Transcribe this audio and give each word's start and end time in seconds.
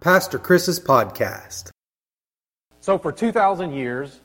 Pastor 0.00 0.38
Chris's 0.38 0.80
podcast. 0.80 1.68
So, 2.80 2.96
for 2.96 3.12
2,000 3.12 3.74
years, 3.74 4.20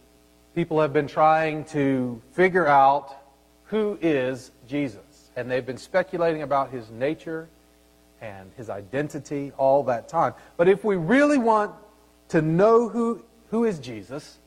people 0.56 0.80
have 0.80 0.94
been 0.94 1.06
trying 1.06 1.66
to 1.66 2.22
figure 2.32 2.66
out 2.66 3.18
who 3.66 4.00
is 4.02 4.52
Jesus. 4.70 5.32
And 5.36 5.52
they've 5.52 5.66
been 5.66 5.78
speculating 5.78 6.44
about 6.44 6.72
his 6.72 6.90
nature 6.92 7.50
and 8.22 8.54
his 8.56 8.70
identity 8.70 9.52
all 9.58 9.84
that 9.84 10.08
time. 10.08 10.34
But 10.56 10.70
if 10.70 10.86
we 10.86 10.96
really 10.96 11.38
want 11.38 11.74
to 12.30 12.42
know 12.42 12.88
who, 12.88 13.26
who 13.50 13.66
is 13.66 13.78
Jesus, 13.78 14.38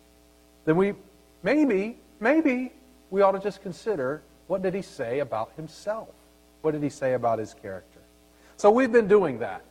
then 0.65 0.77
we 0.77 0.95
maybe, 1.43 1.99
maybe 2.21 2.73
we 3.11 3.21
ought 3.21 3.33
to 3.33 3.39
just 3.39 3.61
consider 3.61 4.23
what 4.47 4.63
did 4.63 4.73
he 4.73 4.81
say 4.81 5.19
about 5.19 5.53
himself? 5.57 6.09
What 6.63 6.71
did 6.71 6.83
he 6.83 6.89
say 6.89 7.13
about 7.13 7.39
his 7.39 7.53
character? 7.53 8.01
So 8.57 8.71
we've 8.71 8.91
been 8.91 9.09
doing 9.09 9.41
that. 9.41 9.63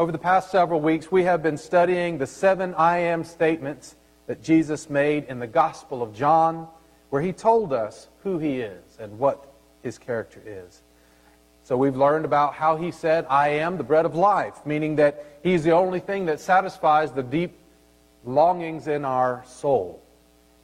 Over 0.00 0.12
the 0.12 0.16
past 0.18 0.50
several 0.50 0.80
weeks, 0.80 1.12
we 1.12 1.24
have 1.24 1.42
been 1.42 1.58
studying 1.58 2.16
the 2.16 2.26
seven 2.26 2.72
I 2.72 3.00
am 3.00 3.22
statements 3.22 3.96
that 4.28 4.42
Jesus 4.42 4.88
made 4.88 5.24
in 5.24 5.40
the 5.40 5.46
Gospel 5.46 6.02
of 6.02 6.14
John, 6.14 6.68
where 7.10 7.20
he 7.20 7.34
told 7.34 7.74
us 7.74 8.08
who 8.22 8.38
he 8.38 8.62
is 8.62 8.82
and 8.98 9.18
what 9.18 9.52
his 9.82 9.98
character 9.98 10.40
is. 10.42 10.80
So 11.64 11.76
we've 11.76 11.98
learned 11.98 12.24
about 12.24 12.54
how 12.54 12.78
he 12.78 12.92
said, 12.92 13.26
I 13.28 13.48
am 13.48 13.76
the 13.76 13.84
bread 13.84 14.06
of 14.06 14.14
life, 14.14 14.64
meaning 14.64 14.96
that 14.96 15.22
he's 15.42 15.64
the 15.64 15.72
only 15.72 16.00
thing 16.00 16.24
that 16.24 16.40
satisfies 16.40 17.12
the 17.12 17.22
deep 17.22 17.58
longings 18.24 18.88
in 18.88 19.04
our 19.04 19.44
soul. 19.46 20.02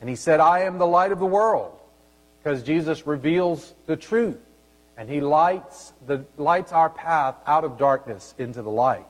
And 0.00 0.09
he 0.09 0.16
said, 0.16 0.41
I 0.41 0.61
am 0.61 0.78
the 0.78 0.87
light 0.87 1.12
of 1.12 1.19
the 1.19 1.27
world, 1.27 1.78
because 2.39 2.62
Jesus 2.62 3.06
reveals 3.06 3.75
the 3.84 3.97
truth. 3.97 4.41
And 4.97 5.11
he 5.11 5.20
lights, 5.20 5.92
the, 6.06 6.25
lights 6.39 6.73
our 6.73 6.89
path 6.89 7.34
out 7.47 7.64
of 7.64 7.77
darkness 7.77 8.34
into 8.39 8.62
the 8.62 8.70
light. 8.70 9.05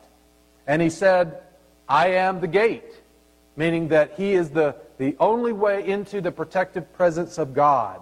And 0.67 0.83
he 0.83 0.91
said, 0.91 1.43
I 1.89 2.09
am 2.09 2.41
the 2.41 2.49
gate, 2.49 2.93
meaning 3.57 3.89
that 3.89 4.15
he 4.17 4.33
is 4.33 4.51
the, 4.51 4.75
the 4.99 5.17
only 5.21 5.53
way 5.53 5.87
into 5.87 6.21
the 6.21 6.33
protective 6.33 6.93
presence 6.95 7.39
of 7.39 7.55
God. 7.55 8.01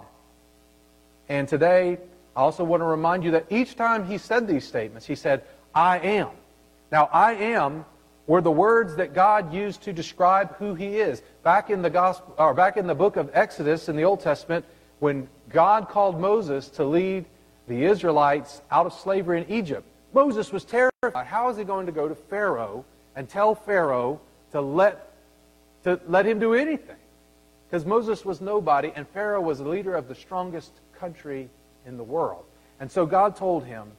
And 1.29 1.49
today, 1.49 1.99
I 2.37 2.41
also 2.41 2.65
want 2.65 2.81
to 2.81 2.87
remind 2.87 3.25
you 3.25 3.33
that 3.33 3.47
each 3.51 3.77
time 3.77 4.07
he 4.07 4.19
said 4.19 4.49
these 4.49 4.65
statements, 4.65 5.07
he 5.07 5.15
said, 5.15 5.43
I 5.75 5.99
am. 5.99 6.31
Now, 6.91 7.09
I 7.13 7.35
am 7.35 7.85
were 8.27 8.41
the 8.41 8.51
words 8.51 8.97
that 8.97 9.15
God 9.15 9.53
used 9.53 9.83
to 9.83 9.93
describe 9.93 10.57
who 10.57 10.75
he 10.75 10.97
is. 10.99 11.23
Back 11.43 11.71
in 11.71 11.83
the 11.83 11.91
gospel 11.91 12.35
or 12.39 12.55
back 12.55 12.77
in 12.77 12.87
the 12.87 12.95
book 12.95 13.17
of 13.17 13.31
Exodus 13.35 13.89
in 13.89 13.97
the 13.97 14.05
Old 14.05 14.21
Testament, 14.21 14.65
when 14.99 15.29
God 15.51 15.89
called 15.89 16.19
Moses 16.19 16.69
to 16.71 16.85
lead 16.85 17.27
the 17.69 17.85
Israelites 17.85 18.63
out 18.71 18.87
of 18.87 18.95
slavery 18.95 19.43
in 19.43 19.51
Egypt, 19.51 19.87
Moses 20.15 20.53
was 20.53 20.65
terrified. 20.65 21.27
How 21.27 21.49
is 21.49 21.57
he 21.57 21.65
going 21.65 21.87
to 21.87 21.93
go 21.93 22.09
to 22.09 22.15
Pharaoh 22.15 22.85
and 23.17 23.29
tell 23.29 23.55
Pharaoh 23.55 24.21
to 24.53 24.61
let, 24.61 25.13
to 25.83 26.01
let 26.07 26.25
him 26.25 26.39
do 26.39 26.55
anything? 26.55 26.97
Because 27.69 27.85
Moses 27.85 28.25
was 28.25 28.41
nobody, 28.41 28.93
and 28.95 29.09
Pharaoh 29.09 29.41
was 29.41 29.59
the 29.59 29.69
leader 29.69 29.97
of 29.97 30.07
the 30.07 30.15
strongest 30.15 30.73
country 30.99 31.49
in 31.87 31.97
the 31.97 32.05
world. 32.05 32.45
And 32.79 32.91
so 32.91 33.05
God 33.05 33.37
told 33.37 33.65
him, 33.65 33.91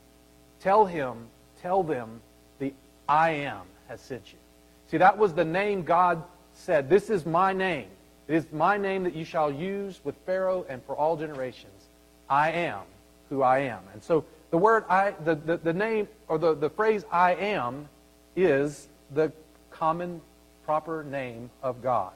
Tell 0.62 0.86
him, 0.86 1.28
tell 1.62 1.84
them, 1.84 2.22
the 2.60 2.74
I 3.08 3.32
am 3.32 3.62
has 3.88 4.02
sent 4.02 4.32
you. 4.32 4.40
See, 4.88 4.98
that 4.98 5.18
was 5.18 5.34
the 5.34 5.46
name 5.46 5.84
God 5.84 6.24
said, 6.54 6.90
This 6.90 7.10
is 7.10 7.26
my 7.26 7.52
name. 7.54 7.88
It 8.28 8.36
is 8.36 8.46
my 8.52 8.78
name 8.78 9.04
that 9.04 9.14
you 9.14 9.26
shall 9.26 9.52
use 9.52 10.00
with 10.04 10.16
Pharaoh 10.26 10.66
and 10.70 10.82
for 10.84 10.96
all 10.96 11.18
generations. 11.18 11.90
I 12.30 12.52
am 12.52 12.82
who 13.30 13.44
I 13.44 13.60
am. 13.60 13.82
And 13.94 14.02
so 14.02 14.24
the 14.56 14.60
word 14.60 14.86
I, 14.88 15.12
the, 15.26 15.36
the, 15.36 15.58
the 15.58 15.74
name, 15.74 16.08
or 16.30 16.38
the, 16.38 16.56
the 16.56 16.70
phrase 16.70 17.04
I 17.12 17.36
am 17.36 17.90
is 18.38 18.88
the 19.14 19.34
common, 19.70 20.22
proper 20.64 21.04
name 21.04 21.50
of 21.62 21.84
God. 21.84 22.14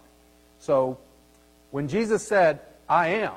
So 0.60 0.98
when 1.72 1.90
Jesus 1.90 2.26
said, 2.26 2.62
I 2.88 3.10
am, 3.10 3.34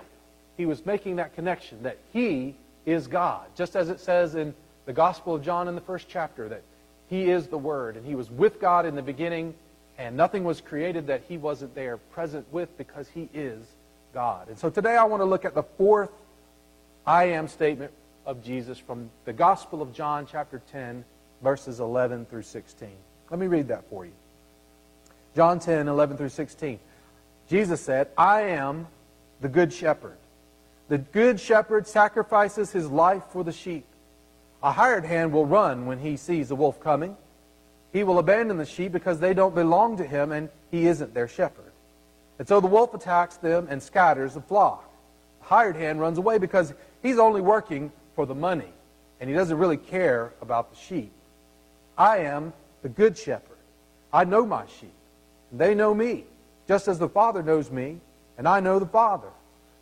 he 0.56 0.66
was 0.66 0.86
making 0.86 1.16
that 1.16 1.34
connection 1.34 1.82
that 1.82 1.98
he 2.12 2.54
is 2.86 3.08
God. 3.08 3.48
Just 3.56 3.74
as 3.74 3.88
it 3.88 3.98
says 3.98 4.36
in 4.36 4.54
the 4.86 4.92
Gospel 4.92 5.34
of 5.34 5.42
John 5.42 5.66
in 5.66 5.74
the 5.74 5.80
first 5.80 6.06
chapter 6.08 6.48
that 6.50 6.62
he 7.10 7.28
is 7.28 7.48
the 7.48 7.58
Word 7.58 7.96
and 7.96 8.06
he 8.06 8.14
was 8.14 8.30
with 8.30 8.60
God 8.60 8.86
in 8.86 8.94
the 8.94 9.02
beginning 9.02 9.52
and 9.98 10.16
nothing 10.16 10.44
was 10.44 10.60
created 10.60 11.08
that 11.08 11.24
he 11.28 11.38
wasn't 11.38 11.74
there 11.74 11.96
present 11.96 12.46
with 12.52 12.78
because 12.78 13.08
he 13.08 13.28
is 13.34 13.66
God. 14.14 14.46
And 14.46 14.56
so 14.56 14.70
today 14.70 14.96
I 14.96 15.02
want 15.02 15.22
to 15.22 15.26
look 15.26 15.44
at 15.44 15.56
the 15.56 15.64
fourth 15.64 16.12
I 17.04 17.24
am 17.24 17.48
statement 17.48 17.90
of 18.26 18.42
Jesus 18.42 18.78
from 18.78 19.10
the 19.24 19.32
Gospel 19.32 19.82
of 19.82 19.92
John, 19.92 20.26
chapter 20.30 20.62
10, 20.70 21.04
verses 21.42 21.80
11 21.80 22.26
through 22.26 22.42
16. 22.42 22.88
Let 23.30 23.40
me 23.40 23.46
read 23.46 23.68
that 23.68 23.88
for 23.90 24.04
you. 24.04 24.12
John 25.34 25.58
10, 25.58 25.88
11 25.88 26.16
through 26.16 26.28
16. 26.28 26.78
Jesus 27.48 27.80
said, 27.80 28.08
I 28.16 28.42
am 28.42 28.86
the 29.40 29.48
good 29.48 29.72
shepherd. 29.72 30.16
The 30.88 30.98
good 30.98 31.40
shepherd 31.40 31.86
sacrifices 31.86 32.70
his 32.70 32.88
life 32.90 33.22
for 33.30 33.42
the 33.42 33.52
sheep. 33.52 33.84
A 34.62 34.70
hired 34.70 35.04
hand 35.04 35.32
will 35.32 35.46
run 35.46 35.86
when 35.86 35.98
he 35.98 36.16
sees 36.16 36.50
a 36.50 36.54
wolf 36.54 36.80
coming. 36.80 37.16
He 37.92 38.04
will 38.04 38.18
abandon 38.18 38.58
the 38.58 38.66
sheep 38.66 38.92
because 38.92 39.18
they 39.18 39.34
don't 39.34 39.54
belong 39.54 39.96
to 39.96 40.04
him 40.04 40.32
and 40.32 40.48
he 40.70 40.86
isn't 40.86 41.14
their 41.14 41.28
shepherd. 41.28 41.72
And 42.38 42.46
so 42.46 42.60
the 42.60 42.66
wolf 42.66 42.94
attacks 42.94 43.36
them 43.36 43.66
and 43.70 43.82
scatters 43.82 44.34
the 44.34 44.40
flock. 44.40 44.88
The 45.40 45.46
hired 45.46 45.76
hand 45.76 46.00
runs 46.00 46.18
away 46.18 46.38
because 46.38 46.72
he's 47.02 47.18
only 47.18 47.40
working 47.40 47.92
for 48.14 48.26
the 48.26 48.34
money, 48.34 48.72
and 49.20 49.28
he 49.28 49.36
doesn't 49.36 49.56
really 49.56 49.76
care 49.76 50.32
about 50.40 50.70
the 50.70 50.76
sheep. 50.76 51.12
I 51.96 52.18
am 52.18 52.52
the 52.82 52.88
good 52.88 53.16
shepherd. 53.16 53.58
I 54.12 54.24
know 54.24 54.44
my 54.44 54.64
sheep, 54.80 54.94
and 55.50 55.60
they 55.60 55.74
know 55.74 55.94
me, 55.94 56.24
just 56.68 56.88
as 56.88 56.98
the 56.98 57.08
Father 57.08 57.42
knows 57.42 57.70
me, 57.70 57.98
and 58.38 58.48
I 58.48 58.60
know 58.60 58.78
the 58.78 58.86
Father. 58.86 59.28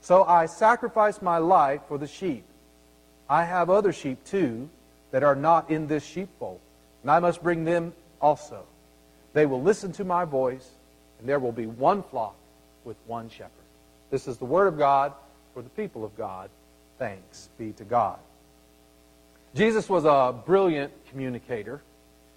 So 0.01 0.25
I 0.25 0.47
sacrifice 0.47 1.21
my 1.21 1.39
life 1.39 1.81
for 1.89 1.99
the 1.99 2.07
sheep. 2.07 2.45
I 3.29 3.45
have 3.45 3.71
other 3.71 3.93
sheep 3.93 4.25
too 4.25 4.69
that 5.11 5.23
are 5.23 5.37
not 5.37 5.71
in 5.71 5.87
this 5.87 6.05
sheepfold, 6.05 6.61
and 7.03 7.11
I 7.11 7.19
must 7.19 7.43
bring 7.43 7.65
them 7.65 7.93
also. 8.21 8.65
They 9.33 9.47
will 9.47 9.63
listen 9.63 9.93
to 9.93 10.05
my 10.05 10.25
voice, 10.25 10.69
and 11.19 11.29
there 11.29 11.39
will 11.39 11.53
be 11.53 11.67
one 11.67 12.03
flock 12.03 12.35
with 12.85 12.97
one 13.07 13.29
shepherd. 13.29 13.51
This 14.11 14.27
is 14.27 14.39
the 14.39 14.45
word 14.45 14.67
of 14.67 14.79
God 14.79 15.13
for 15.55 15.63
the 15.63 15.69
people 15.71 16.05
of 16.05 16.17
God. 16.17 16.51
Thanks 17.01 17.49
be 17.57 17.73
to 17.73 17.85
God. 17.85 18.19
Jesus 19.55 19.89
was 19.89 20.05
a 20.05 20.35
brilliant 20.45 20.93
communicator. 21.09 21.81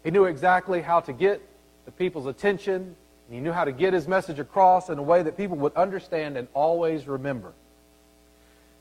He 0.06 0.10
knew 0.10 0.24
exactly 0.24 0.82
how 0.82 1.02
to 1.02 1.12
get 1.12 1.42
the 1.86 1.92
people's 1.92 2.28
attention, 2.28 2.96
he 3.30 3.42
knew 3.42 3.52
how 3.52 3.66
to 3.66 3.74
get 3.74 3.94
his 3.94 4.08
message 4.08 4.40
across 4.40 4.90
in 4.90 4.98
a 4.98 5.04
way 5.04 5.22
that 5.22 5.36
people 5.36 5.58
would 5.58 5.76
understand 5.76 6.38
and 6.38 6.48
always 6.54 7.10
remember. 7.10 7.52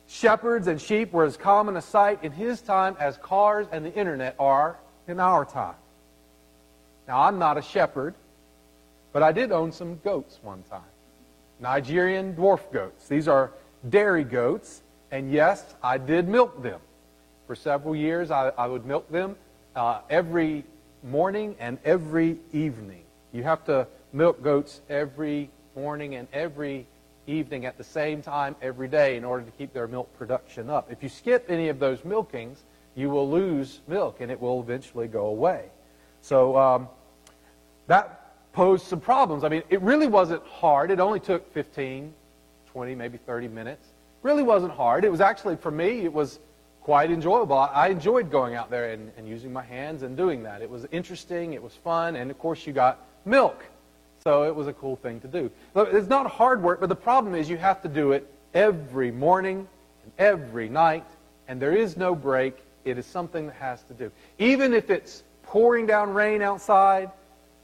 Shepherds 0.06 0.68
and 0.68 0.80
sheep 0.80 1.12
were 1.12 1.24
as 1.24 1.36
common 1.36 1.76
a 1.76 1.82
sight 1.82 2.22
in 2.22 2.30
his 2.30 2.60
time 2.60 2.96
as 3.00 3.16
cars 3.16 3.66
and 3.72 3.84
the 3.84 3.92
internet 3.92 4.36
are 4.38 4.78
in 5.08 5.18
our 5.18 5.44
time. 5.44 5.74
Now, 7.08 7.22
I'm 7.22 7.40
not 7.40 7.58
a 7.58 7.62
shepherd, 7.62 8.14
but 9.12 9.24
I 9.24 9.32
did 9.32 9.50
own 9.50 9.72
some 9.72 9.98
goats 10.04 10.38
one 10.42 10.62
time. 10.70 10.80
Nigerian 11.58 12.36
dwarf 12.36 12.70
goats. 12.72 13.08
These 13.08 13.26
are 13.26 13.50
dairy 13.88 14.22
goats 14.22 14.82
and 15.12 15.30
yes, 15.30 15.62
I 15.82 15.98
did 15.98 16.26
milk 16.26 16.62
them. 16.62 16.80
For 17.46 17.54
several 17.54 17.94
years, 17.94 18.30
I, 18.30 18.48
I 18.56 18.66
would 18.66 18.86
milk 18.86 19.10
them 19.10 19.36
uh, 19.76 20.00
every 20.08 20.64
morning 21.04 21.54
and 21.60 21.78
every 21.84 22.38
evening. 22.52 23.02
You 23.30 23.42
have 23.42 23.62
to 23.66 23.86
milk 24.12 24.42
goats 24.42 24.80
every 24.88 25.50
morning 25.76 26.14
and 26.14 26.28
every 26.32 26.86
evening 27.26 27.66
at 27.66 27.76
the 27.76 27.84
same 27.84 28.22
time 28.22 28.56
every 28.62 28.88
day 28.88 29.16
in 29.16 29.24
order 29.24 29.44
to 29.44 29.50
keep 29.52 29.74
their 29.74 29.86
milk 29.86 30.12
production 30.16 30.70
up. 30.70 30.90
If 30.90 31.02
you 31.02 31.10
skip 31.10 31.50
any 31.50 31.68
of 31.68 31.78
those 31.78 32.00
milkings, 32.00 32.58
you 32.94 33.10
will 33.10 33.30
lose 33.30 33.80
milk 33.86 34.20
and 34.20 34.30
it 34.30 34.40
will 34.40 34.60
eventually 34.60 35.08
go 35.08 35.26
away. 35.26 35.66
So 36.22 36.56
um, 36.56 36.88
that 37.86 38.52
posed 38.54 38.86
some 38.86 39.00
problems. 39.00 39.44
I 39.44 39.50
mean, 39.50 39.62
it 39.68 39.82
really 39.82 40.06
wasn't 40.06 40.42
hard. 40.46 40.90
It 40.90 41.00
only 41.00 41.20
took 41.20 41.52
15, 41.52 42.14
20, 42.72 42.94
maybe 42.94 43.18
30 43.18 43.48
minutes 43.48 43.91
really 44.22 44.42
wasn't 44.42 44.72
hard. 44.72 45.04
It 45.04 45.10
was 45.10 45.20
actually, 45.20 45.56
for 45.56 45.70
me, 45.70 46.00
it 46.00 46.12
was 46.12 46.38
quite 46.82 47.10
enjoyable. 47.10 47.56
I 47.56 47.88
enjoyed 47.88 48.30
going 48.30 48.54
out 48.54 48.70
there 48.70 48.90
and, 48.90 49.12
and 49.16 49.28
using 49.28 49.52
my 49.52 49.62
hands 49.62 50.02
and 50.02 50.16
doing 50.16 50.42
that. 50.44 50.62
It 50.62 50.70
was 50.70 50.86
interesting, 50.90 51.52
it 51.52 51.62
was 51.62 51.74
fun, 51.74 52.16
and 52.16 52.30
of 52.30 52.38
course, 52.38 52.66
you 52.66 52.72
got 52.72 52.98
milk. 53.24 53.64
So 54.24 54.44
it 54.44 54.54
was 54.54 54.68
a 54.68 54.72
cool 54.72 54.96
thing 54.96 55.20
to 55.20 55.28
do. 55.28 55.50
It's 55.74 56.08
not 56.08 56.30
hard 56.30 56.62
work, 56.62 56.80
but 56.80 56.88
the 56.88 56.96
problem 56.96 57.34
is 57.34 57.50
you 57.50 57.56
have 57.56 57.82
to 57.82 57.88
do 57.88 58.12
it 58.12 58.32
every 58.54 59.10
morning 59.10 59.66
and 60.04 60.12
every 60.18 60.68
night, 60.68 61.06
and 61.48 61.60
there 61.60 61.74
is 61.74 61.96
no 61.96 62.14
break. 62.14 62.56
It 62.84 62.98
is 62.98 63.06
something 63.06 63.46
that 63.46 63.56
has 63.56 63.82
to 63.84 63.94
do. 63.94 64.10
Even 64.38 64.74
if 64.74 64.90
it's 64.90 65.22
pouring 65.42 65.86
down 65.86 66.14
rain 66.14 66.42
outside, 66.42 67.10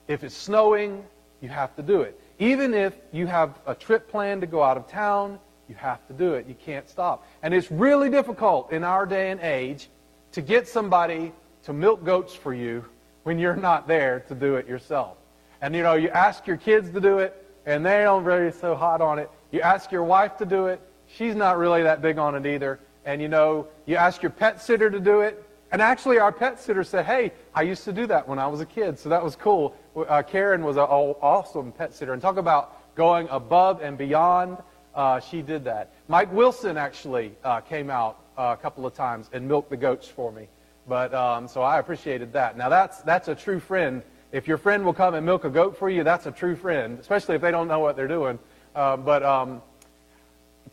if 0.08 0.24
it's 0.24 0.36
snowing, 0.36 1.04
you 1.40 1.48
have 1.48 1.74
to 1.76 1.82
do 1.82 2.02
it. 2.02 2.20
Even 2.38 2.74
if 2.74 2.94
you 3.12 3.26
have 3.26 3.58
a 3.66 3.74
trip 3.74 4.08
planned 4.08 4.40
to 4.40 4.46
go 4.46 4.62
out 4.62 4.76
of 4.76 4.88
town, 4.88 5.38
you 5.68 5.74
have 5.76 6.06
to 6.08 6.12
do 6.12 6.34
it. 6.34 6.46
You 6.46 6.54
can't 6.54 6.88
stop. 6.88 7.26
And 7.42 7.52
it's 7.52 7.70
really 7.70 8.10
difficult 8.10 8.72
in 8.72 8.84
our 8.84 9.06
day 9.06 9.30
and 9.30 9.40
age 9.40 9.88
to 10.32 10.40
get 10.40 10.66
somebody 10.66 11.32
to 11.64 11.72
milk 11.72 12.04
goats 12.04 12.34
for 12.34 12.54
you 12.54 12.84
when 13.24 13.38
you're 13.38 13.56
not 13.56 13.86
there 13.86 14.20
to 14.28 14.34
do 14.34 14.56
it 14.56 14.66
yourself. 14.66 15.16
And 15.60 15.74
you 15.74 15.82
know, 15.82 15.94
you 15.94 16.08
ask 16.08 16.46
your 16.46 16.56
kids 16.56 16.90
to 16.92 17.00
do 17.00 17.18
it, 17.18 17.44
and 17.66 17.84
they 17.84 18.02
don't 18.02 18.24
really 18.24 18.52
so 18.52 18.74
hot 18.74 19.00
on 19.00 19.18
it. 19.18 19.30
You 19.50 19.60
ask 19.60 19.92
your 19.92 20.04
wife 20.04 20.36
to 20.38 20.46
do 20.46 20.66
it, 20.66 20.80
she's 21.06 21.34
not 21.34 21.58
really 21.58 21.82
that 21.82 22.00
big 22.00 22.18
on 22.18 22.34
it 22.34 22.46
either. 22.46 22.80
And 23.04 23.20
you 23.20 23.28
know, 23.28 23.66
you 23.86 23.96
ask 23.96 24.22
your 24.22 24.30
pet 24.30 24.62
sitter 24.62 24.90
to 24.90 25.00
do 25.00 25.20
it, 25.20 25.44
and 25.72 25.82
actually 25.82 26.18
our 26.18 26.32
pet 26.32 26.60
sitter 26.60 26.84
said, 26.84 27.04
"Hey, 27.04 27.32
I 27.54 27.62
used 27.62 27.84
to 27.84 27.92
do 27.92 28.06
that 28.06 28.28
when 28.28 28.38
I 28.38 28.46
was 28.46 28.60
a 28.60 28.66
kid, 28.66 28.98
so 28.98 29.08
that 29.08 29.22
was 29.22 29.36
cool." 29.36 29.74
Uh, 29.96 30.22
Karen 30.22 30.62
was 30.62 30.76
an 30.76 30.84
awesome 30.84 31.72
pet 31.72 31.92
sitter, 31.94 32.12
and 32.12 32.22
talk 32.22 32.36
about 32.36 32.94
going 32.94 33.28
above 33.30 33.82
and 33.82 33.98
beyond. 33.98 34.58
Uh, 34.98 35.20
she 35.20 35.42
did 35.42 35.62
that. 35.62 35.92
Mike 36.08 36.32
Wilson 36.32 36.76
actually 36.76 37.30
uh, 37.44 37.60
came 37.60 37.88
out 37.88 38.18
uh, 38.36 38.56
a 38.58 38.60
couple 38.60 38.84
of 38.84 38.94
times 38.94 39.30
and 39.32 39.46
milked 39.46 39.70
the 39.70 39.76
goats 39.76 40.08
for 40.08 40.32
me. 40.32 40.48
But 40.88 41.14
um, 41.14 41.46
so 41.46 41.62
I 41.62 41.78
appreciated 41.78 42.32
that. 42.32 42.56
Now 42.56 42.68
that's 42.68 43.00
that's 43.02 43.28
a 43.28 43.34
true 43.36 43.60
friend. 43.60 44.02
If 44.32 44.48
your 44.48 44.58
friend 44.58 44.84
will 44.84 44.92
come 44.92 45.14
and 45.14 45.24
milk 45.24 45.44
a 45.44 45.50
goat 45.50 45.78
for 45.78 45.88
you, 45.88 46.02
that's 46.02 46.26
a 46.26 46.32
true 46.32 46.56
friend, 46.56 46.98
especially 46.98 47.36
if 47.36 47.40
they 47.42 47.52
don't 47.52 47.68
know 47.68 47.78
what 47.78 47.94
they're 47.94 48.08
doing. 48.08 48.40
Uh, 48.74 48.96
but 48.96 49.22
um, 49.22 49.62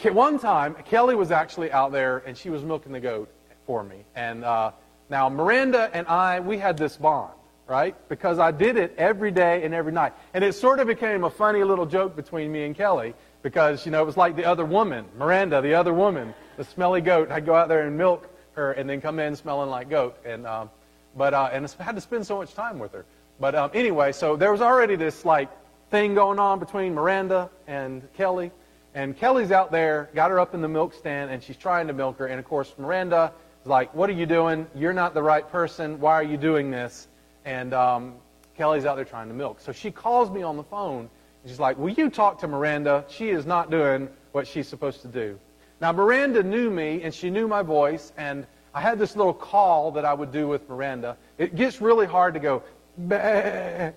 one 0.01 0.39
time, 0.39 0.73
Kelly 0.85 1.13
was 1.13 1.29
actually 1.29 1.71
out 1.71 1.91
there 1.91 2.23
and 2.25 2.35
she 2.35 2.49
was 2.49 2.63
milking 2.63 2.93
the 2.93 2.99
goat 2.99 3.29
for 3.67 3.83
me. 3.83 4.05
And 4.15 4.43
uh, 4.43 4.71
now 5.07 5.29
Miranda 5.29 5.91
and 5.93 6.07
I, 6.07 6.39
we 6.39 6.57
had 6.57 6.77
this 6.77 6.97
bond 6.97 7.31
right? 7.67 7.95
Because 8.09 8.39
I 8.39 8.51
did 8.51 8.77
it 8.77 8.93
every 8.97 9.31
day 9.31 9.63
and 9.63 9.73
every 9.73 9.91
night. 9.91 10.13
And 10.33 10.43
it 10.43 10.53
sort 10.53 10.79
of 10.79 10.87
became 10.87 11.23
a 11.23 11.29
funny 11.29 11.63
little 11.63 11.85
joke 11.85 12.15
between 12.15 12.51
me 12.51 12.63
and 12.65 12.75
Kelly 12.75 13.15
because, 13.45 13.85
you 13.85 13.91
know, 13.91 14.01
it 14.01 14.05
was 14.07 14.17
like 14.17 14.35
the 14.35 14.43
other 14.43 14.65
woman, 14.65 15.05
Miranda, 15.19 15.61
the 15.61 15.75
other 15.75 15.93
woman, 15.93 16.33
the 16.57 16.63
smelly 16.63 16.99
goat. 16.99 17.29
I'd 17.29 17.45
go 17.45 17.53
out 17.53 17.67
there 17.67 17.85
and 17.85 17.95
milk 17.95 18.27
her 18.53 18.71
and 18.71 18.89
then 18.89 19.01
come 19.01 19.19
in 19.19 19.35
smelling 19.35 19.69
like 19.69 19.87
goat. 19.87 20.17
And, 20.25 20.47
um, 20.47 20.71
but, 21.15 21.35
uh, 21.35 21.51
and 21.53 21.63
I 21.79 21.83
had 21.83 21.93
to 21.93 22.01
spend 22.01 22.25
so 22.25 22.37
much 22.37 22.55
time 22.55 22.79
with 22.79 22.91
her. 22.93 23.05
But 23.39 23.53
um, 23.53 23.69
anyway, 23.75 24.13
so 24.13 24.35
there 24.35 24.51
was 24.51 24.61
already 24.61 24.95
this, 24.95 25.25
like, 25.25 25.49
thing 25.91 26.15
going 26.15 26.39
on 26.39 26.57
between 26.57 26.95
Miranda 26.95 27.51
and 27.67 28.11
Kelly. 28.15 28.49
And 28.95 29.15
Kelly's 29.15 29.51
out 29.51 29.71
there, 29.71 30.09
got 30.15 30.31
her 30.31 30.39
up 30.39 30.55
in 30.55 30.61
the 30.61 30.67
milk 30.67 30.95
stand, 30.95 31.29
and 31.29 31.43
she's 31.43 31.57
trying 31.57 31.85
to 31.85 31.93
milk 31.93 32.17
her. 32.17 32.25
And 32.25 32.39
of 32.39 32.45
course, 32.45 32.73
Miranda 32.79 33.31
is 33.61 33.67
like, 33.67 33.93
What 33.93 34.09
are 34.09 34.13
you 34.13 34.25
doing? 34.25 34.65
You're 34.73 34.91
not 34.91 35.13
the 35.13 35.21
right 35.21 35.47
person. 35.51 35.99
Why 35.99 36.13
are 36.13 36.23
you 36.23 36.37
doing 36.37 36.71
this? 36.71 37.07
and 37.45 37.73
um, 37.73 38.15
Kelly's 38.57 38.85
out 38.85 38.95
there 38.95 39.05
trying 39.05 39.27
to 39.27 39.33
milk. 39.33 39.59
So 39.61 39.71
she 39.71 39.91
calls 39.91 40.29
me 40.31 40.41
on 40.41 40.57
the 40.57 40.63
phone, 40.63 41.09
she's 41.45 41.59
like, 41.59 41.77
Will 41.77 41.91
you 41.91 42.09
talk 42.09 42.39
to 42.39 42.47
Miranda? 42.47 43.05
She 43.07 43.29
is 43.29 43.45
not 43.45 43.69
doing 43.69 44.09
what 44.31 44.47
she's 44.47 44.67
supposed 44.67 45.01
to 45.01 45.07
do. 45.07 45.39
Now, 45.81 45.91
Miranda 45.91 46.41
knew 46.41 46.69
me, 46.69 47.03
and 47.03 47.13
she 47.13 47.29
knew 47.29 47.47
my 47.47 47.61
voice, 47.61 48.13
and 48.17 48.47
I 48.73 48.81
had 48.81 48.99
this 48.99 49.15
little 49.15 49.33
call 49.33 49.91
that 49.91 50.05
I 50.05 50.13
would 50.13 50.31
do 50.31 50.47
with 50.47 50.67
Miranda. 50.69 51.17
It 51.37 51.55
gets 51.55 51.81
really 51.81 52.05
hard 52.05 52.33
to 52.33 52.39
go, 52.39 52.63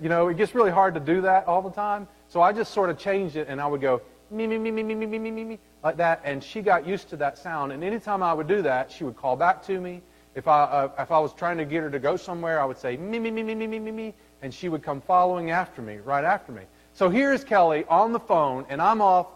you 0.01 0.09
know, 0.09 0.29
it 0.29 0.37
gets 0.37 0.55
really 0.55 0.71
hard 0.71 0.95
to 0.95 1.01
do 1.01 1.21
that 1.23 1.47
all 1.47 1.63
the 1.63 1.71
time. 1.71 2.09
So 2.29 2.43
I 2.43 2.53
just 2.53 2.73
sort 2.73 2.91
of 2.91 2.99
changed 2.99 3.37
it, 3.37 3.49
and 3.49 3.61
I 3.61 3.67
would 3.67 3.81
go, 3.81 4.03
me, 4.31 4.47
me, 4.47 4.59
me, 4.59 4.71
me, 4.71 4.83
me, 4.83 4.95
me, 4.95 5.07
me, 5.07 5.19
me, 5.19 5.31
me, 5.31 5.45
me, 5.45 5.59
like 5.83 5.97
that. 5.97 6.21
And 6.25 6.43
she 6.43 6.61
got 6.61 6.87
used 6.87 7.09
to 7.11 7.17
that 7.17 7.39
sound. 7.39 7.73
And 7.73 7.83
anytime 7.83 8.23
I 8.23 8.33
would 8.33 8.47
do 8.47 8.63
that, 8.63 8.91
she 8.91 9.05
would 9.05 9.17
call 9.17 9.37
back 9.37 9.63
to 9.65 9.81
me. 9.81 10.03
If 10.35 10.47
I, 10.47 10.63
uh, 10.65 10.91
if 10.99 11.11
I 11.11 11.19
was 11.19 11.33
trying 11.33 11.59
to 11.59 11.65
get 11.65 11.83
her 11.83 11.91
to 11.91 11.99
go 11.99 12.17
somewhere, 12.17 12.61
I 12.61 12.65
would 12.65 12.79
say, 12.79 12.97
me, 12.97 13.19
me, 13.19 13.31
me, 13.31 13.43
me, 13.43 13.55
me, 13.55 13.67
me, 13.67 13.79
me, 13.79 13.91
me, 13.91 14.15
and 14.43 14.53
she 14.53 14.69
would 14.69 14.83
come 14.83 15.01
following 15.01 15.51
after 15.51 15.83
me, 15.83 15.97
right 15.97 16.25
after 16.25 16.53
me. 16.53 16.63
So 16.99 17.09
here's 17.09 17.45
Kelly 17.45 17.85
on 17.89 18.11
the 18.11 18.19
phone, 18.19 18.67
and 18.69 18.83
I'm 18.83 19.01
off 19.01 19.29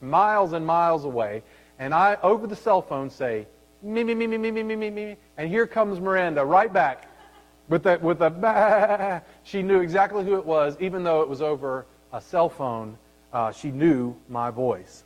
miles 0.00 0.54
and 0.54 0.64
miles 0.64 1.04
away, 1.04 1.42
and 1.78 1.92
I, 1.92 2.16
over 2.22 2.46
the 2.46 2.56
cell 2.56 2.80
phone, 2.80 3.10
say, 3.10 3.46
me, 3.82 4.02
me, 4.02 4.14
me, 4.14 4.26
me, 4.26 4.38
me, 4.38 4.50
me, 4.50 4.62
me, 4.62 4.74
me, 4.74 4.88
me, 4.88 5.16
and 5.36 5.46
here 5.46 5.66
comes 5.66 6.00
Miranda 6.00 6.42
right 6.42 6.72
back 6.72 7.10
with 7.68 7.84
a, 7.84 7.98
with 7.98 8.20
the, 8.20 8.30
bah. 8.30 9.20
she 9.42 9.60
knew 9.60 9.80
exactly 9.80 10.24
who 10.24 10.36
it 10.36 10.46
was, 10.46 10.78
even 10.80 11.04
though 11.04 11.20
it 11.20 11.28
was 11.28 11.42
over 11.42 11.84
a 12.14 12.22
cell 12.22 12.48
phone. 12.48 12.96
Uh, 13.34 13.52
she 13.52 13.70
knew 13.70 14.16
my 14.30 14.48
voice. 14.48 15.04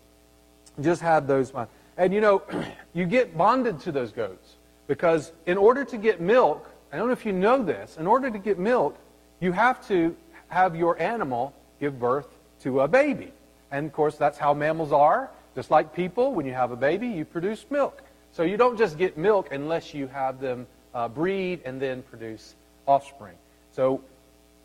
Just 0.80 1.02
had 1.02 1.26
those, 1.26 1.52
and 1.96 2.14
you 2.14 2.20
know, 2.20 2.44
you 2.94 3.06
get 3.06 3.36
bonded 3.36 3.80
to 3.80 3.90
those 3.90 4.12
goats. 4.12 4.54
Because 4.86 5.32
in 5.46 5.58
order 5.58 5.84
to 5.86 5.96
get 5.96 6.20
milk, 6.20 6.70
I 6.92 6.96
don't 6.96 7.08
know 7.08 7.12
if 7.12 7.26
you 7.26 7.32
know 7.32 7.60
this, 7.60 7.96
in 7.96 8.06
order 8.06 8.30
to 8.30 8.38
get 8.38 8.56
milk, 8.56 8.96
you 9.40 9.50
have 9.50 9.84
to 9.88 10.14
have 10.46 10.76
your 10.76 10.96
animal 11.02 11.52
give 11.84 11.98
birth 11.98 12.28
to 12.60 12.80
a 12.80 12.88
baby. 12.88 13.30
And 13.70 13.86
of 13.86 13.92
course, 13.92 14.16
that's 14.16 14.38
how 14.38 14.54
mammals 14.54 14.92
are. 14.92 15.30
Just 15.54 15.70
like 15.70 15.94
people, 15.94 16.32
when 16.32 16.46
you 16.46 16.54
have 16.54 16.70
a 16.70 16.76
baby, 16.76 17.08
you 17.08 17.24
produce 17.26 17.66
milk. 17.68 18.02
So 18.32 18.42
you 18.42 18.56
don't 18.56 18.78
just 18.78 18.96
get 18.96 19.18
milk 19.18 19.52
unless 19.52 19.92
you 19.92 20.06
have 20.06 20.40
them 20.40 20.66
uh, 20.94 21.08
breed 21.08 21.60
and 21.66 21.80
then 21.80 22.02
produce 22.02 22.54
offspring. 22.86 23.36
So 23.72 24.00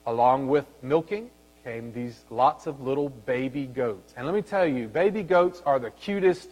along 0.05 0.47
with 0.47 0.65
milking 0.81 1.29
came 1.65 1.91
these 1.91 2.23
lots 2.29 2.67
of 2.67 2.79
little 2.79 3.09
baby 3.09 3.65
goats. 3.65 4.13
And 4.15 4.25
let 4.25 4.33
me 4.33 4.41
tell 4.41 4.65
you, 4.65 4.87
baby 4.87 5.23
goats 5.23 5.61
are 5.65 5.77
the 5.77 5.91
cutest 5.91 6.49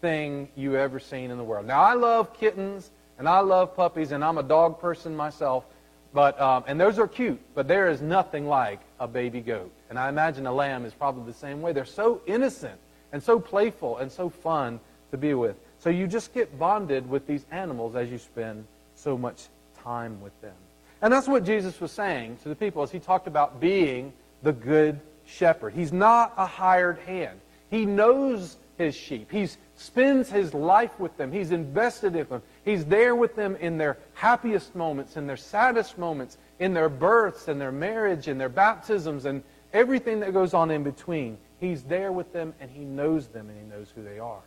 thing 0.00 0.48
you 0.54 0.76
ever 0.76 1.00
seen 1.00 1.32
in 1.32 1.38
the 1.38 1.44
world. 1.44 1.66
Now 1.66 1.82
I 1.82 1.94
love 1.94 2.32
kittens 2.38 2.90
and 3.18 3.28
I 3.28 3.40
love 3.40 3.74
puppies, 3.76 4.10
and 4.12 4.24
I'm 4.24 4.38
a 4.38 4.42
dog 4.42 4.80
person 4.80 5.14
myself. 5.14 5.64
But 6.12 6.40
um, 6.40 6.64
and 6.68 6.80
those 6.80 6.98
are 7.00 7.08
cute, 7.08 7.40
but 7.54 7.66
there 7.66 7.88
is 7.88 8.00
nothing 8.00 8.46
like 8.46 8.80
a 9.04 9.08
baby 9.08 9.40
goat. 9.40 9.70
And 9.90 9.98
I 9.98 10.08
imagine 10.08 10.46
a 10.46 10.52
lamb 10.52 10.86
is 10.86 10.94
probably 10.94 11.30
the 11.30 11.38
same 11.38 11.60
way. 11.60 11.72
They're 11.72 11.84
so 11.84 12.22
innocent 12.26 12.80
and 13.12 13.22
so 13.22 13.38
playful 13.38 13.98
and 13.98 14.10
so 14.10 14.30
fun 14.30 14.80
to 15.10 15.18
be 15.18 15.34
with. 15.34 15.56
So 15.78 15.90
you 15.90 16.06
just 16.06 16.32
get 16.32 16.58
bonded 16.58 17.08
with 17.08 17.26
these 17.26 17.44
animals 17.50 17.94
as 17.94 18.10
you 18.10 18.16
spend 18.16 18.64
so 18.96 19.18
much 19.18 19.48
time 19.82 20.20
with 20.22 20.38
them. 20.40 20.54
And 21.02 21.12
that's 21.12 21.28
what 21.28 21.44
Jesus 21.44 21.78
was 21.80 21.92
saying 21.92 22.38
to 22.42 22.48
the 22.48 22.54
people 22.54 22.82
as 22.82 22.90
he 22.90 22.98
talked 22.98 23.26
about 23.26 23.60
being 23.60 24.12
the 24.42 24.52
good 24.52 24.98
shepherd. 25.26 25.74
He's 25.74 25.92
not 25.92 26.32
a 26.38 26.46
hired 26.46 26.98
hand. 27.00 27.38
He 27.70 27.84
knows 27.84 28.56
his 28.78 28.94
sheep. 28.94 29.30
He 29.30 29.48
spends 29.76 30.30
his 30.30 30.54
life 30.54 30.98
with 30.98 31.14
them. 31.18 31.30
He's 31.30 31.50
invested 31.50 32.16
in 32.16 32.26
them. 32.28 32.42
He's 32.64 32.86
there 32.86 33.14
with 33.14 33.36
them 33.36 33.56
in 33.56 33.76
their 33.76 33.98
happiest 34.14 34.74
moments, 34.74 35.18
in 35.18 35.26
their 35.26 35.36
saddest 35.36 35.98
moments, 35.98 36.38
in 36.58 36.74
their 36.74 36.88
births 36.88 37.48
and 37.48 37.60
their 37.60 37.72
marriage 37.72 38.28
and 38.28 38.40
their 38.40 38.48
baptisms 38.48 39.24
and 39.24 39.42
everything 39.72 40.20
that 40.20 40.32
goes 40.32 40.54
on 40.54 40.70
in 40.70 40.82
between. 40.82 41.36
He's 41.60 41.82
there 41.82 42.12
with 42.12 42.32
them 42.32 42.54
and 42.60 42.70
he 42.70 42.84
knows 42.84 43.26
them 43.28 43.48
and 43.48 43.58
he 43.58 43.66
knows 43.66 43.88
who 43.94 44.02
they 44.02 44.18
are. 44.18 44.42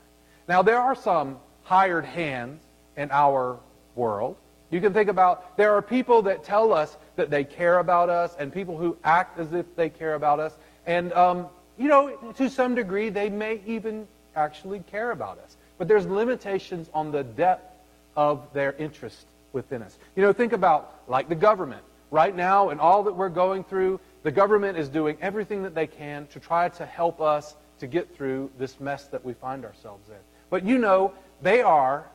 Now, 0.47 0.61
there 0.61 0.79
are 0.79 0.95
some 0.95 1.37
hired 1.63 2.05
hands 2.05 2.61
in 2.95 3.11
our 3.11 3.59
world. 3.95 4.37
You 4.69 4.81
can 4.81 4.93
think 4.93 5.09
about 5.09 5.57
there 5.57 5.73
are 5.73 5.81
people 5.81 6.21
that 6.23 6.43
tell 6.43 6.73
us 6.73 6.97
that 7.15 7.29
they 7.29 7.43
care 7.43 7.79
about 7.79 8.09
us 8.09 8.35
and 8.37 8.51
people 8.53 8.77
who 8.77 8.97
act 9.03 9.39
as 9.39 9.53
if 9.53 9.65
they 9.75 9.89
care 9.89 10.15
about 10.15 10.39
us. 10.39 10.53
And, 10.85 11.13
um, 11.13 11.47
you 11.77 11.87
know, 11.87 12.15
to 12.37 12.49
some 12.49 12.75
degree, 12.75 13.09
they 13.09 13.29
may 13.29 13.61
even 13.65 14.07
actually 14.35 14.79
care 14.91 15.11
about 15.11 15.39
us. 15.39 15.55
But 15.77 15.87
there's 15.87 16.05
limitations 16.05 16.89
on 16.93 17.11
the 17.11 17.23
depth 17.23 17.73
of 18.15 18.51
their 18.53 18.73
interest 18.73 19.25
within 19.53 19.81
us. 19.81 19.97
You 20.15 20.23
know, 20.23 20.33
think 20.33 20.53
about 20.53 21.01
like 21.07 21.29
the 21.29 21.35
government. 21.35 21.83
Right 22.09 22.35
now, 22.35 22.69
in 22.69 22.79
all 22.79 23.03
that 23.03 23.13
we're 23.13 23.29
going 23.29 23.63
through, 23.63 23.99
the 24.23 24.31
government 24.31 24.77
is 24.77 24.89
doing 24.89 25.17
everything 25.21 25.63
that 25.63 25.75
they 25.75 25.87
can 25.87 26.27
to 26.27 26.39
try 26.39 26.69
to 26.69 26.85
help 26.85 27.21
us 27.21 27.55
to 27.79 27.87
get 27.87 28.15
through 28.15 28.49
this 28.57 28.79
mess 28.79 29.05
that 29.07 29.23
we 29.23 29.33
find 29.33 29.65
ourselves 29.65 30.09
in. 30.09 30.15
But 30.49 30.63
you 30.63 30.77
know, 30.77 31.13
they 31.41 31.61
are, 31.61 32.05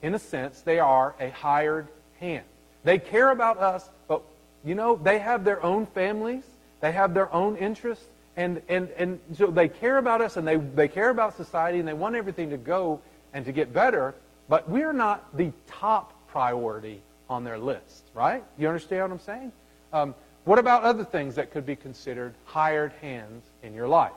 in 0.00 0.14
a 0.14 0.18
sense, 0.18 0.62
they 0.62 0.78
are 0.78 1.14
a 1.20 1.30
hired 1.30 1.88
hand. 2.18 2.44
They 2.84 2.98
care 2.98 3.30
about 3.30 3.58
us, 3.58 3.88
but 4.08 4.22
you 4.64 4.74
know, 4.74 4.96
they 4.96 5.18
have 5.18 5.44
their 5.44 5.62
own 5.62 5.86
families, 5.86 6.44
they 6.80 6.92
have 6.92 7.14
their 7.14 7.32
own 7.32 7.56
interests, 7.56 8.06
and, 8.36 8.62
and, 8.68 8.88
and 8.96 9.20
so 9.34 9.48
they 9.48 9.68
care 9.68 9.98
about 9.98 10.22
us 10.22 10.36
and 10.36 10.48
they, 10.48 10.56
they 10.56 10.88
care 10.88 11.10
about 11.10 11.36
society 11.36 11.78
and 11.78 11.86
they 11.86 11.92
want 11.92 12.16
everything 12.16 12.50
to 12.50 12.56
go 12.56 13.00
and 13.34 13.44
to 13.44 13.52
get 13.52 13.72
better, 13.72 14.14
but 14.48 14.68
we're 14.68 14.92
not 14.92 15.36
the 15.36 15.52
top 15.66 16.12
priority 16.28 17.02
on 17.32 17.44
their 17.44 17.58
list, 17.58 18.04
right? 18.14 18.44
You 18.58 18.68
understand 18.68 19.02
what 19.02 19.10
I'm 19.12 19.20
saying? 19.20 19.52
Um, 19.92 20.14
what 20.44 20.58
about 20.58 20.82
other 20.82 21.04
things 21.04 21.36
that 21.36 21.50
could 21.50 21.66
be 21.66 21.76
considered 21.76 22.34
hired 22.44 22.92
hands 23.00 23.44
in 23.62 23.74
your 23.74 23.88
life? 23.88 24.12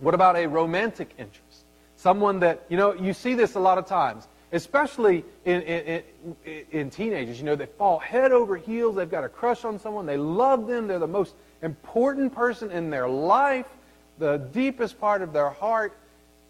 What 0.00 0.14
about 0.14 0.36
a 0.36 0.46
romantic 0.46 1.10
interest? 1.18 1.64
Someone 1.96 2.40
that, 2.40 2.64
you 2.68 2.76
know, 2.76 2.94
you 2.94 3.12
see 3.12 3.34
this 3.34 3.54
a 3.54 3.60
lot 3.60 3.78
of 3.78 3.86
times, 3.86 4.26
especially 4.52 5.24
in, 5.44 5.62
in, 5.62 6.02
in, 6.44 6.64
in 6.70 6.90
teenagers. 6.90 7.38
You 7.38 7.44
know, 7.44 7.56
they 7.56 7.66
fall 7.66 7.98
head 7.98 8.32
over 8.32 8.56
heels. 8.56 8.96
They've 8.96 9.10
got 9.10 9.24
a 9.24 9.28
crush 9.28 9.64
on 9.64 9.78
someone. 9.78 10.06
They 10.06 10.16
love 10.16 10.66
them. 10.66 10.86
They're 10.86 10.98
the 10.98 11.06
most 11.06 11.34
important 11.62 12.34
person 12.34 12.70
in 12.70 12.90
their 12.90 13.08
life, 13.08 13.66
the 14.18 14.36
deepest 14.36 15.00
part 15.00 15.22
of 15.22 15.32
their 15.32 15.50
heart, 15.50 15.96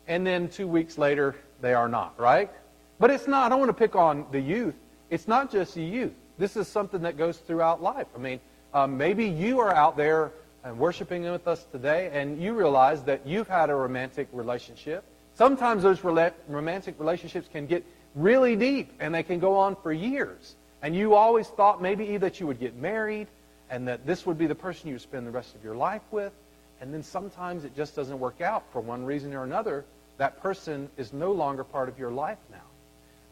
and 0.06 0.26
then 0.26 0.48
two 0.48 0.66
weeks 0.66 0.98
later, 0.98 1.36
they 1.60 1.72
are 1.72 1.88
not, 1.88 2.18
right? 2.18 2.50
But 2.98 3.10
it's 3.10 3.26
not, 3.26 3.46
I 3.46 3.48
don't 3.48 3.60
want 3.60 3.70
to 3.70 3.74
pick 3.74 3.96
on 3.96 4.26
the 4.32 4.40
youth. 4.40 4.74
It's 5.10 5.28
not 5.28 5.50
just 5.50 5.76
you. 5.76 6.14
This 6.38 6.56
is 6.56 6.66
something 6.66 7.02
that 7.02 7.16
goes 7.16 7.38
throughout 7.38 7.82
life. 7.82 8.06
I 8.14 8.18
mean, 8.18 8.40
um, 8.72 8.96
maybe 8.96 9.26
you 9.26 9.60
are 9.60 9.72
out 9.72 9.96
there 9.96 10.32
and 10.64 10.78
worshiping 10.78 11.22
with 11.30 11.46
us 11.46 11.64
today, 11.70 12.10
and 12.12 12.40
you 12.42 12.54
realize 12.54 13.02
that 13.04 13.26
you've 13.26 13.48
had 13.48 13.70
a 13.70 13.74
romantic 13.74 14.28
relationship. 14.32 15.04
Sometimes 15.34 15.82
those 15.82 16.02
romantic 16.02 16.94
relationships 16.98 17.48
can 17.52 17.66
get 17.66 17.84
really 18.14 18.56
deep, 18.56 18.92
and 18.98 19.14
they 19.14 19.22
can 19.22 19.38
go 19.38 19.56
on 19.56 19.76
for 19.76 19.92
years. 19.92 20.56
And 20.82 20.94
you 20.94 21.14
always 21.14 21.48
thought 21.48 21.80
maybe 21.80 22.16
that 22.18 22.40
you 22.40 22.46
would 22.46 22.60
get 22.60 22.76
married 22.76 23.28
and 23.70 23.88
that 23.88 24.06
this 24.06 24.26
would 24.26 24.36
be 24.36 24.46
the 24.46 24.54
person 24.54 24.88
you 24.88 24.94
would 24.94 25.02
spend 25.02 25.26
the 25.26 25.30
rest 25.30 25.54
of 25.54 25.64
your 25.64 25.74
life 25.74 26.02
with. 26.10 26.32
And 26.80 26.92
then 26.92 27.02
sometimes 27.02 27.64
it 27.64 27.74
just 27.74 27.96
doesn't 27.96 28.18
work 28.18 28.42
out 28.42 28.64
for 28.70 28.80
one 28.80 29.04
reason 29.04 29.32
or 29.32 29.44
another. 29.44 29.86
That 30.18 30.42
person 30.42 30.90
is 30.96 31.12
no 31.12 31.32
longer 31.32 31.64
part 31.64 31.88
of 31.88 31.98
your 31.98 32.10
life 32.10 32.38
now. 32.50 32.58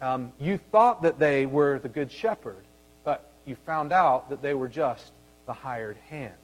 Um, 0.03 0.33
you 0.41 0.59
thought 0.59 1.03
that 1.03 1.21
they 1.21 1.47
were 1.47 1.79
the 1.79 1.89
good 1.89 2.11
shepherd, 2.11 2.65
but 3.05 3.31
you 3.47 3.55
found 3.55 3.93
out 3.93 4.29
that 4.31 4.43
they 4.43 4.53
were 4.53 4.69
just 4.69 5.13
the 5.47 5.53
hired 5.53 5.97
hand. 6.11 6.35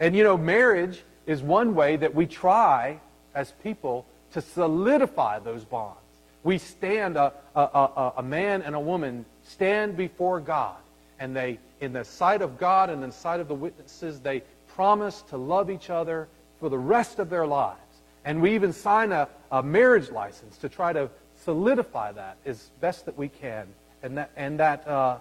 And 0.00 0.16
you 0.16 0.24
know, 0.24 0.36
marriage 0.36 1.04
is 1.24 1.40
one 1.40 1.76
way 1.76 1.96
that 1.96 2.14
we 2.14 2.26
try 2.26 3.00
as 3.32 3.52
people 3.62 4.04
to 4.32 4.40
solidify 4.40 5.38
those 5.38 5.64
bonds. 5.64 6.00
We 6.42 6.58
stand, 6.58 7.16
a, 7.16 7.32
a, 7.54 7.60
a, 7.60 8.12
a 8.18 8.22
man 8.22 8.62
and 8.62 8.74
a 8.74 8.80
woman 8.80 9.24
stand 9.44 9.96
before 9.96 10.40
God, 10.40 10.76
and 11.20 11.34
they, 11.34 11.60
in 11.80 11.92
the 11.92 12.04
sight 12.04 12.42
of 12.42 12.58
God 12.58 12.90
and 12.90 13.02
in 13.04 13.10
the 13.10 13.14
sight 13.16 13.38
of 13.38 13.46
the 13.46 13.54
witnesses, 13.54 14.18
they 14.18 14.42
promise 14.74 15.22
to 15.30 15.36
love 15.36 15.70
each 15.70 15.90
other 15.90 16.28
for 16.58 16.68
the 16.68 16.78
rest 16.78 17.20
of 17.20 17.30
their 17.30 17.46
lives. 17.46 17.80
And 18.24 18.42
we 18.42 18.54
even 18.54 18.72
sign 18.72 19.12
a, 19.12 19.28
a 19.52 19.62
marriage 19.62 20.10
license 20.10 20.58
to 20.58 20.68
try 20.68 20.92
to 20.92 21.08
solidify 21.46 22.12
that 22.12 22.36
as 22.44 22.70
best 22.80 23.06
that 23.06 23.16
we 23.16 23.28
can. 23.28 23.66
And 24.02 24.18
that, 24.18 24.30
and 24.36 24.60
that, 24.60 24.86
uh, 24.86 25.18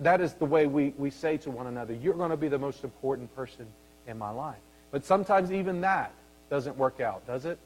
that 0.00 0.20
is 0.20 0.34
the 0.34 0.44
way 0.44 0.66
we, 0.66 0.94
we 0.96 1.10
say 1.10 1.38
to 1.38 1.50
one 1.50 1.66
another, 1.66 1.94
you're 1.94 2.14
going 2.14 2.30
to 2.30 2.36
be 2.36 2.48
the 2.48 2.58
most 2.58 2.84
important 2.84 3.34
person 3.34 3.66
in 4.06 4.18
my 4.18 4.30
life. 4.30 4.60
But 4.90 5.04
sometimes 5.04 5.50
even 5.50 5.80
that 5.80 6.12
doesn't 6.50 6.76
work 6.76 7.00
out, 7.00 7.26
does 7.26 7.46
it? 7.46 7.58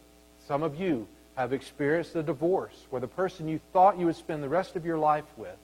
Some 0.46 0.62
of 0.62 0.80
you 0.80 1.08
have 1.34 1.52
experienced 1.52 2.14
a 2.14 2.22
divorce 2.22 2.86
where 2.90 3.00
the 3.00 3.08
person 3.08 3.48
you 3.48 3.60
thought 3.72 3.98
you 3.98 4.06
would 4.06 4.16
spend 4.16 4.42
the 4.42 4.48
rest 4.48 4.76
of 4.76 4.86
your 4.86 4.98
life 4.98 5.24
with, 5.36 5.56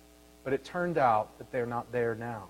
but 0.42 0.52
it 0.52 0.64
turned 0.64 0.98
out 0.98 1.38
that 1.38 1.50
they're 1.52 1.64
not 1.64 1.90
there 1.92 2.16
now. 2.16 2.46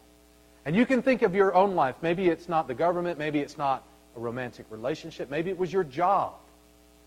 And 0.65 0.75
you 0.75 0.87
can 0.87 1.03
think 1.03 1.21
of 1.21 1.35
your 1.35 1.55
own 1.55 1.75
life. 1.75 1.97
Maybe 2.01 2.29
it's 2.29 2.49
not 2.49 2.67
the 2.67 2.75
government, 2.75 3.19
maybe 3.19 3.41
it's 3.41 3.59
not 3.59 3.85
a 4.17 4.21
romantic 4.21 4.65
relationship, 4.71 5.31
maybe 5.31 5.51
it 5.51 5.59
was 5.59 5.71
your 5.71 5.85
job, 5.85 6.33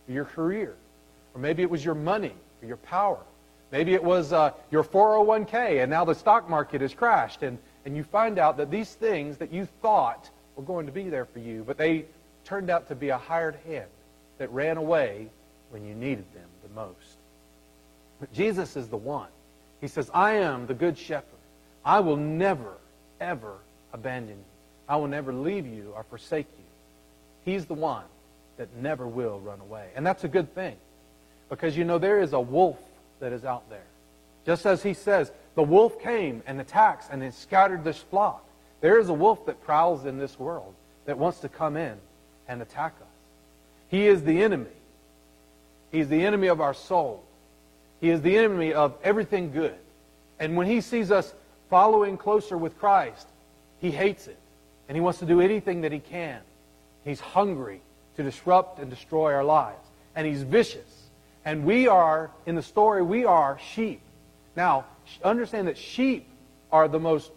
your 0.07 0.25
career, 0.25 0.75
or 1.33 1.41
maybe 1.41 1.63
it 1.63 1.69
was 1.69 1.83
your 1.83 1.95
money, 1.95 2.33
your 2.65 2.77
power. 2.77 3.19
Maybe 3.71 3.93
it 3.93 4.03
was 4.03 4.31
uh, 4.31 4.51
your 4.71 4.83
401k, 4.83 5.81
and 5.81 5.89
now 5.89 6.05
the 6.05 6.13
stock 6.13 6.49
market 6.49 6.81
has 6.81 6.93
crashed, 6.93 7.43
and, 7.43 7.57
and 7.85 7.95
you 7.95 8.03
find 8.03 8.39
out 8.39 8.57
that 8.57 8.71
these 8.71 8.93
things 8.93 9.37
that 9.37 9.51
you 9.51 9.67
thought 9.81 10.29
were 10.55 10.63
going 10.63 10.85
to 10.85 10.91
be 10.91 11.09
there 11.09 11.25
for 11.25 11.39
you, 11.39 11.63
but 11.65 11.77
they 11.77 12.05
turned 12.43 12.69
out 12.69 12.87
to 12.87 12.95
be 12.95 13.09
a 13.09 13.17
hired 13.17 13.57
hand 13.67 13.89
that 14.37 14.51
ran 14.51 14.77
away 14.77 15.27
when 15.71 15.85
you 15.85 15.95
needed 15.95 16.25
them 16.33 16.47
the 16.63 16.73
most. 16.73 17.17
But 18.19 18.31
Jesus 18.31 18.75
is 18.75 18.87
the 18.87 18.97
one. 18.97 19.29
He 19.81 19.87
says, 19.87 20.09
I 20.13 20.33
am 20.33 20.67
the 20.67 20.73
good 20.73 20.97
shepherd. 20.97 21.25
I 21.83 21.99
will 21.99 22.17
never, 22.17 22.73
ever 23.19 23.55
abandon 23.93 24.37
you. 24.37 24.43
I 24.87 24.95
will 24.97 25.07
never 25.07 25.33
leave 25.33 25.65
you 25.65 25.91
or 25.95 26.03
forsake 26.03 26.47
you. 26.57 27.51
He's 27.51 27.65
the 27.65 27.73
one 27.73 28.05
that 28.57 28.73
never 28.77 29.07
will 29.07 29.39
run 29.39 29.59
away. 29.59 29.89
And 29.95 30.05
that's 30.05 30.23
a 30.23 30.27
good 30.27 30.53
thing. 30.55 30.75
Because, 31.49 31.77
you 31.77 31.83
know, 31.83 31.97
there 31.97 32.19
is 32.19 32.33
a 32.33 32.39
wolf 32.39 32.79
that 33.19 33.31
is 33.31 33.45
out 33.45 33.69
there. 33.69 33.85
Just 34.45 34.65
as 34.65 34.83
he 34.83 34.93
says, 34.93 35.31
the 35.55 35.63
wolf 35.63 35.99
came 36.01 36.43
and 36.45 36.59
attacks 36.59 37.07
and 37.11 37.23
it 37.23 37.33
scattered 37.33 37.83
this 37.83 37.97
flock. 37.97 38.43
There 38.81 38.99
is 38.99 39.09
a 39.09 39.13
wolf 39.13 39.45
that 39.45 39.63
prowls 39.63 40.05
in 40.05 40.17
this 40.17 40.37
world 40.39 40.73
that 41.05 41.17
wants 41.17 41.39
to 41.39 41.49
come 41.49 41.77
in 41.77 41.97
and 42.47 42.61
attack 42.61 42.93
us. 43.01 43.07
He 43.89 44.07
is 44.07 44.23
the 44.23 44.43
enemy. 44.43 44.67
He's 45.91 46.09
the 46.09 46.25
enemy 46.25 46.47
of 46.47 46.61
our 46.61 46.73
soul. 46.73 47.23
He 48.01 48.09
is 48.09 48.21
the 48.21 48.37
enemy 48.37 48.73
of 48.73 48.95
everything 49.03 49.51
good. 49.51 49.75
And 50.39 50.57
when 50.57 50.67
he 50.67 50.81
sees 50.81 51.11
us 51.11 51.33
following 51.69 52.17
closer 52.17 52.57
with 52.57 52.77
Christ, 52.77 53.27
he 53.79 53.91
hates 53.91 54.27
it. 54.27 54.37
And 54.87 54.95
he 54.95 55.01
wants 55.01 55.19
to 55.19 55.25
do 55.25 55.41
anything 55.41 55.81
that 55.81 55.91
he 55.91 55.99
can. 55.99 56.41
He's 57.03 57.19
hungry 57.19 57.81
to 58.17 58.23
disrupt 58.23 58.79
and 58.79 58.89
destroy 58.89 59.33
our 59.33 59.43
lives. 59.43 59.87
And 60.15 60.27
he's 60.27 60.43
vicious. 60.43 60.94
And 61.45 61.63
we 61.63 61.87
are, 61.87 62.31
in 62.45 62.55
the 62.55 62.63
story, 62.63 63.03
we 63.03 63.23
are 63.23 63.59
sheep. 63.73 64.01
Now, 64.55 64.85
understand 65.23 65.67
that 65.67 65.77
sheep 65.77 66.27
are 66.71 66.87
the 66.87 66.99
most 66.99 67.31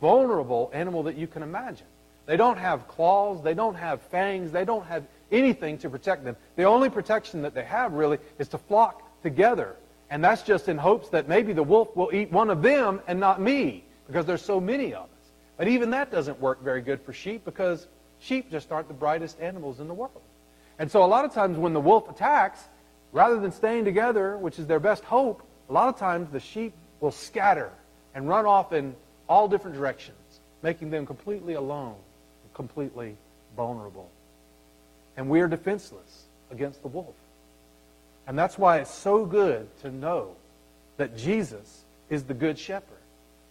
vulnerable 0.00 0.70
animal 0.72 1.02
that 1.04 1.16
you 1.16 1.26
can 1.26 1.42
imagine. 1.42 1.86
They 2.26 2.36
don't 2.36 2.58
have 2.58 2.86
claws, 2.88 3.42
they 3.42 3.54
don't 3.54 3.74
have 3.74 4.00
fangs, 4.02 4.52
they 4.52 4.64
don't 4.64 4.86
have 4.86 5.04
anything 5.32 5.78
to 5.78 5.90
protect 5.90 6.24
them. 6.24 6.36
The 6.56 6.64
only 6.64 6.90
protection 6.90 7.42
that 7.42 7.54
they 7.54 7.64
have 7.64 7.92
really 7.92 8.18
is 8.38 8.48
to 8.48 8.58
flock 8.58 9.02
together. 9.22 9.76
And 10.10 10.22
that's 10.22 10.42
just 10.42 10.68
in 10.68 10.78
hopes 10.78 11.08
that 11.10 11.28
maybe 11.28 11.52
the 11.52 11.62
wolf 11.62 11.94
will 11.96 12.10
eat 12.12 12.30
one 12.30 12.50
of 12.50 12.62
them 12.62 13.00
and 13.06 13.18
not 13.18 13.40
me, 13.40 13.84
because 14.06 14.24
there's 14.24 14.42
so 14.42 14.60
many 14.60 14.94
of 14.94 15.04
us. 15.04 15.30
But 15.56 15.68
even 15.68 15.90
that 15.90 16.10
doesn't 16.10 16.40
work 16.40 16.62
very 16.62 16.80
good 16.80 17.00
for 17.00 17.12
sheep 17.12 17.44
because 17.44 17.88
sheep 18.20 18.50
just 18.50 18.70
aren't 18.70 18.88
the 18.88 18.94
brightest 18.94 19.40
animals 19.40 19.80
in 19.80 19.88
the 19.88 19.94
world. 19.94 20.22
And 20.78 20.90
so 20.90 21.02
a 21.02 21.06
lot 21.06 21.24
of 21.24 21.34
times 21.34 21.58
when 21.58 21.72
the 21.72 21.80
wolf 21.80 22.08
attacks, 22.08 22.60
rather 23.12 23.38
than 23.40 23.52
staying 23.52 23.84
together, 23.84 24.36
which 24.36 24.58
is 24.58 24.66
their 24.66 24.80
best 24.80 25.04
hope, 25.04 25.42
a 25.68 25.72
lot 25.72 25.88
of 25.88 25.98
times 25.98 26.30
the 26.30 26.40
sheep 26.40 26.72
will 27.00 27.10
scatter 27.10 27.70
and 28.14 28.28
run 28.28 28.46
off 28.46 28.72
in 28.72 28.94
all 29.28 29.48
different 29.48 29.76
directions, 29.76 30.40
making 30.62 30.90
them 30.90 31.06
completely 31.06 31.54
alone, 31.54 31.96
completely 32.54 33.16
vulnerable 33.56 34.08
and 35.18 35.28
we 35.28 35.40
are 35.40 35.48
defenseless 35.48 36.22
against 36.52 36.80
the 36.80 36.88
wolf. 36.88 37.14
And 38.28 38.38
that's 38.38 38.56
why 38.56 38.78
it's 38.78 38.94
so 38.94 39.26
good 39.26 39.68
to 39.82 39.90
know 39.90 40.36
that 40.96 41.16
Jesus 41.16 41.82
is 42.08 42.22
the 42.22 42.34
good 42.34 42.56
shepherd. 42.56 43.02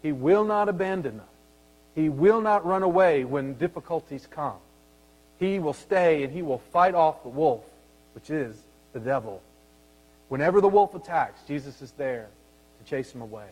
He 0.01 0.13
will 0.13 0.45
not 0.45 0.69
abandon 0.69 1.19
us. 1.19 1.25
He 1.93 2.07
will 2.07 2.39
not 2.39 2.65
run 2.65 2.83
away 2.83 3.25
when 3.25 3.55
difficulties 3.55 4.25
come. 4.31 4.59
He 5.39 5.59
will 5.59 5.73
stay 5.73 6.23
and 6.23 6.31
he 6.31 6.41
will 6.41 6.59
fight 6.71 6.95
off 6.95 7.21
the 7.21 7.29
wolf, 7.29 7.63
which 8.15 8.29
is 8.29 8.55
the 8.93 8.99
devil. 9.01 9.41
Whenever 10.29 10.61
the 10.61 10.67
wolf 10.67 10.93
attacks, 10.95 11.41
Jesus 11.47 11.81
is 11.81 11.91
there 11.91 12.27
to 12.79 12.89
chase 12.89 13.13
him 13.13 13.21
away. 13.21 13.47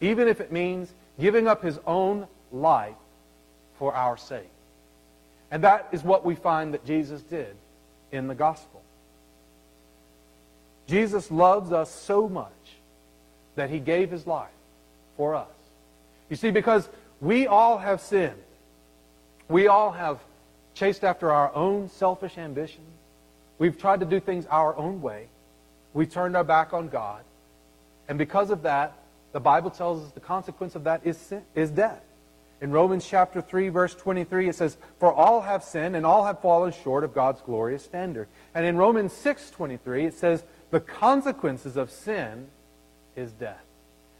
Even 0.00 0.28
if 0.28 0.40
it 0.40 0.52
means 0.52 0.92
giving 1.20 1.48
up 1.48 1.62
his 1.62 1.78
own 1.86 2.26
life 2.50 2.94
for 3.78 3.94
our 3.94 4.16
sake. 4.16 4.48
And 5.50 5.64
that 5.64 5.88
is 5.92 6.02
what 6.02 6.24
we 6.24 6.34
find 6.34 6.74
that 6.74 6.84
Jesus 6.84 7.22
did 7.22 7.54
in 8.10 8.28
the 8.28 8.34
gospel. 8.34 8.82
Jesus 10.86 11.30
loves 11.30 11.72
us 11.72 11.90
so 11.90 12.28
much 12.28 12.52
that 13.54 13.70
he 13.70 13.78
gave 13.78 14.10
his 14.10 14.26
life 14.26 14.48
for 15.16 15.34
us. 15.34 15.48
You 16.30 16.36
see, 16.36 16.50
because 16.50 16.88
we 17.20 17.46
all 17.46 17.78
have 17.78 18.00
sinned. 18.00 18.42
We 19.48 19.68
all 19.68 19.92
have 19.92 20.18
chased 20.74 21.04
after 21.04 21.30
our 21.30 21.54
own 21.54 21.88
selfish 21.88 22.38
ambitions. 22.38 22.86
We've 23.58 23.78
tried 23.78 24.00
to 24.00 24.06
do 24.06 24.18
things 24.18 24.46
our 24.46 24.74
own 24.76 25.02
way. 25.02 25.28
We 25.94 26.06
turned 26.06 26.36
our 26.36 26.44
back 26.44 26.72
on 26.72 26.88
God. 26.88 27.22
And 28.08 28.18
because 28.18 28.50
of 28.50 28.62
that, 28.62 28.94
the 29.32 29.40
Bible 29.40 29.70
tells 29.70 30.04
us 30.04 30.12
the 30.12 30.20
consequence 30.20 30.74
of 30.74 30.84
that 30.84 31.02
is, 31.04 31.16
sin, 31.16 31.42
is 31.54 31.70
death. 31.70 32.02
In 32.60 32.70
Romans 32.70 33.04
chapter 33.04 33.40
3, 33.40 33.70
verse 33.70 33.94
23, 33.94 34.48
it 34.48 34.54
says, 34.54 34.76
For 35.00 35.12
all 35.12 35.40
have 35.40 35.64
sinned 35.64 35.96
and 35.96 36.06
all 36.06 36.24
have 36.24 36.40
fallen 36.40 36.72
short 36.72 37.02
of 37.02 37.12
God's 37.12 37.40
glorious 37.40 37.82
standard. 37.82 38.28
And 38.54 38.64
in 38.64 38.76
Romans 38.76 39.12
6, 39.12 39.50
23, 39.50 40.06
it 40.06 40.14
says, 40.14 40.44
The 40.70 40.80
consequences 40.80 41.76
of 41.76 41.90
sin 41.90 42.46
is 43.16 43.32
death. 43.32 43.64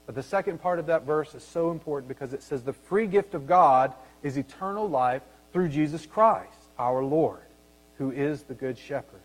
But 0.06 0.16
the 0.16 0.22
second 0.22 0.60
part 0.60 0.80
of 0.80 0.86
that 0.86 1.04
verse 1.04 1.34
is 1.34 1.44
so 1.44 1.70
important 1.70 2.08
because 2.08 2.32
it 2.32 2.42
says, 2.42 2.64
The 2.64 2.72
free 2.72 3.06
gift 3.06 3.34
of 3.34 3.46
God 3.46 3.94
is 4.24 4.36
eternal 4.36 4.88
life 4.88 5.22
through 5.52 5.68
Jesus 5.68 6.04
Christ, 6.04 6.58
our 6.78 7.04
Lord, 7.04 7.42
who 7.98 8.10
is 8.10 8.42
the 8.42 8.54
Good 8.54 8.76
Shepherd. 8.76 9.20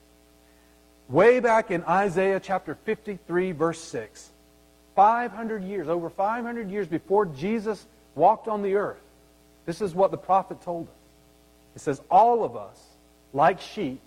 Way 1.09 1.39
back 1.39 1.71
in 1.71 1.85
Isaiah 1.85 2.39
chapter 2.39 2.75
53, 2.75 3.53
verse 3.53 3.79
6, 3.79 4.29
500 4.95 5.63
years, 5.63 5.87
over 5.87 6.09
500 6.09 6.69
years 6.69 6.87
before 6.87 7.25
Jesus 7.25 7.85
walked 8.15 8.49
on 8.49 8.61
the 8.61 8.75
earth, 8.75 8.99
this 9.65 9.81
is 9.81 9.95
what 9.95 10.11
the 10.11 10.17
prophet 10.17 10.61
told 10.61 10.87
us. 10.87 10.93
It 11.75 11.81
says, 11.81 12.01
All 12.11 12.43
of 12.43 12.57
us, 12.57 12.81
like 13.31 13.61
sheep, 13.61 14.01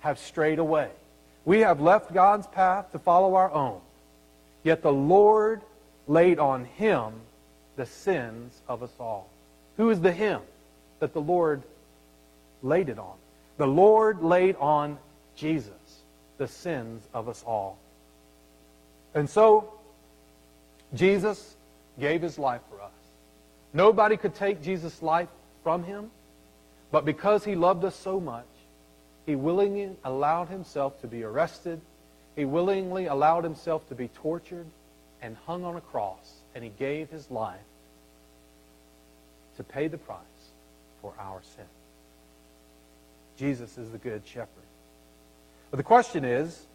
have 0.00 0.20
strayed 0.20 0.60
away. 0.60 0.90
We 1.44 1.60
have 1.60 1.80
left 1.80 2.14
God's 2.14 2.46
path 2.46 2.92
to 2.92 3.00
follow 3.00 3.34
our 3.34 3.50
own. 3.50 3.80
Yet 4.62 4.82
the 4.82 4.92
Lord 4.92 5.62
laid 6.06 6.38
on 6.38 6.64
him 6.64 7.12
the 7.74 7.86
sins 7.86 8.60
of 8.68 8.84
us 8.84 8.92
all. 9.00 9.28
Who 9.78 9.90
is 9.90 10.00
the 10.00 10.12
him 10.12 10.42
that 11.00 11.12
the 11.12 11.20
Lord 11.20 11.62
laid 12.62 12.88
it 12.88 12.98
on? 12.98 13.14
The 13.58 13.66
Lord 13.66 14.22
laid 14.22 14.56
on 14.56 14.98
Jesus 15.34 15.95
the 16.38 16.48
sins 16.48 17.02
of 17.14 17.28
us 17.28 17.42
all. 17.46 17.78
And 19.14 19.28
so, 19.28 19.72
Jesus 20.94 21.56
gave 21.98 22.22
his 22.22 22.38
life 22.38 22.60
for 22.70 22.82
us. 22.82 22.90
Nobody 23.72 24.16
could 24.16 24.34
take 24.34 24.62
Jesus' 24.62 25.02
life 25.02 25.28
from 25.62 25.84
him, 25.84 26.10
but 26.90 27.04
because 27.04 27.44
he 27.44 27.54
loved 27.54 27.84
us 27.84 27.96
so 27.96 28.20
much, 28.20 28.44
he 29.26 29.34
willingly 29.34 29.90
allowed 30.04 30.48
himself 30.48 31.00
to 31.00 31.06
be 31.06 31.24
arrested. 31.24 31.80
He 32.36 32.44
willingly 32.44 33.06
allowed 33.06 33.44
himself 33.44 33.88
to 33.88 33.94
be 33.94 34.08
tortured 34.08 34.66
and 35.20 35.36
hung 35.46 35.64
on 35.64 35.76
a 35.76 35.80
cross, 35.80 36.40
and 36.54 36.62
he 36.62 36.70
gave 36.70 37.10
his 37.10 37.30
life 37.30 37.58
to 39.56 39.64
pay 39.64 39.88
the 39.88 39.98
price 39.98 40.20
for 41.00 41.12
our 41.18 41.40
sin. 41.56 41.64
Jesus 43.36 43.76
is 43.78 43.90
the 43.90 43.98
good 43.98 44.22
shepherd. 44.26 44.65
But 45.70 45.78
the 45.78 45.82
question 45.82 46.24
is, 46.24 46.66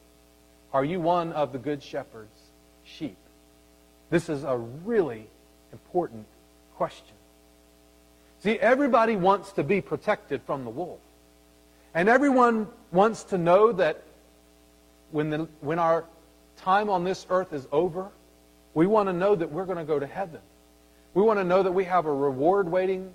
are 0.73 0.85
you 0.85 0.99
one 0.99 1.33
of 1.33 1.51
the 1.51 1.57
good 1.57 1.83
shepherd's 1.83 2.29
sheep? 2.83 3.17
This 4.09 4.29
is 4.29 4.43
a 4.43 4.57
really 4.57 5.27
important 5.71 6.25
question. 6.75 7.15
See, 8.43 8.57
everybody 8.57 9.15
wants 9.15 9.53
to 9.53 9.63
be 9.63 9.81
protected 9.81 10.41
from 10.43 10.63
the 10.63 10.69
wolf. 10.69 10.99
And 11.93 12.09
everyone 12.09 12.67
wants 12.91 13.23
to 13.25 13.37
know 13.37 13.71
that 13.73 14.01
when, 15.11 15.29
the, 15.29 15.47
when 15.59 15.77
our 15.77 16.05
time 16.57 16.89
on 16.89 17.03
this 17.03 17.25
earth 17.29 17.53
is 17.53 17.67
over, 17.71 18.09
we 18.73 18.87
want 18.87 19.09
to 19.09 19.13
know 19.13 19.35
that 19.35 19.51
we're 19.51 19.65
going 19.65 19.77
to 19.77 19.83
go 19.83 19.99
to 19.99 20.07
heaven. 20.07 20.39
We 21.13 21.21
want 21.21 21.39
to 21.39 21.43
know 21.43 21.61
that 21.63 21.71
we 21.71 21.83
have 21.83 22.05
a 22.05 22.13
reward 22.13 22.69
waiting. 22.69 23.13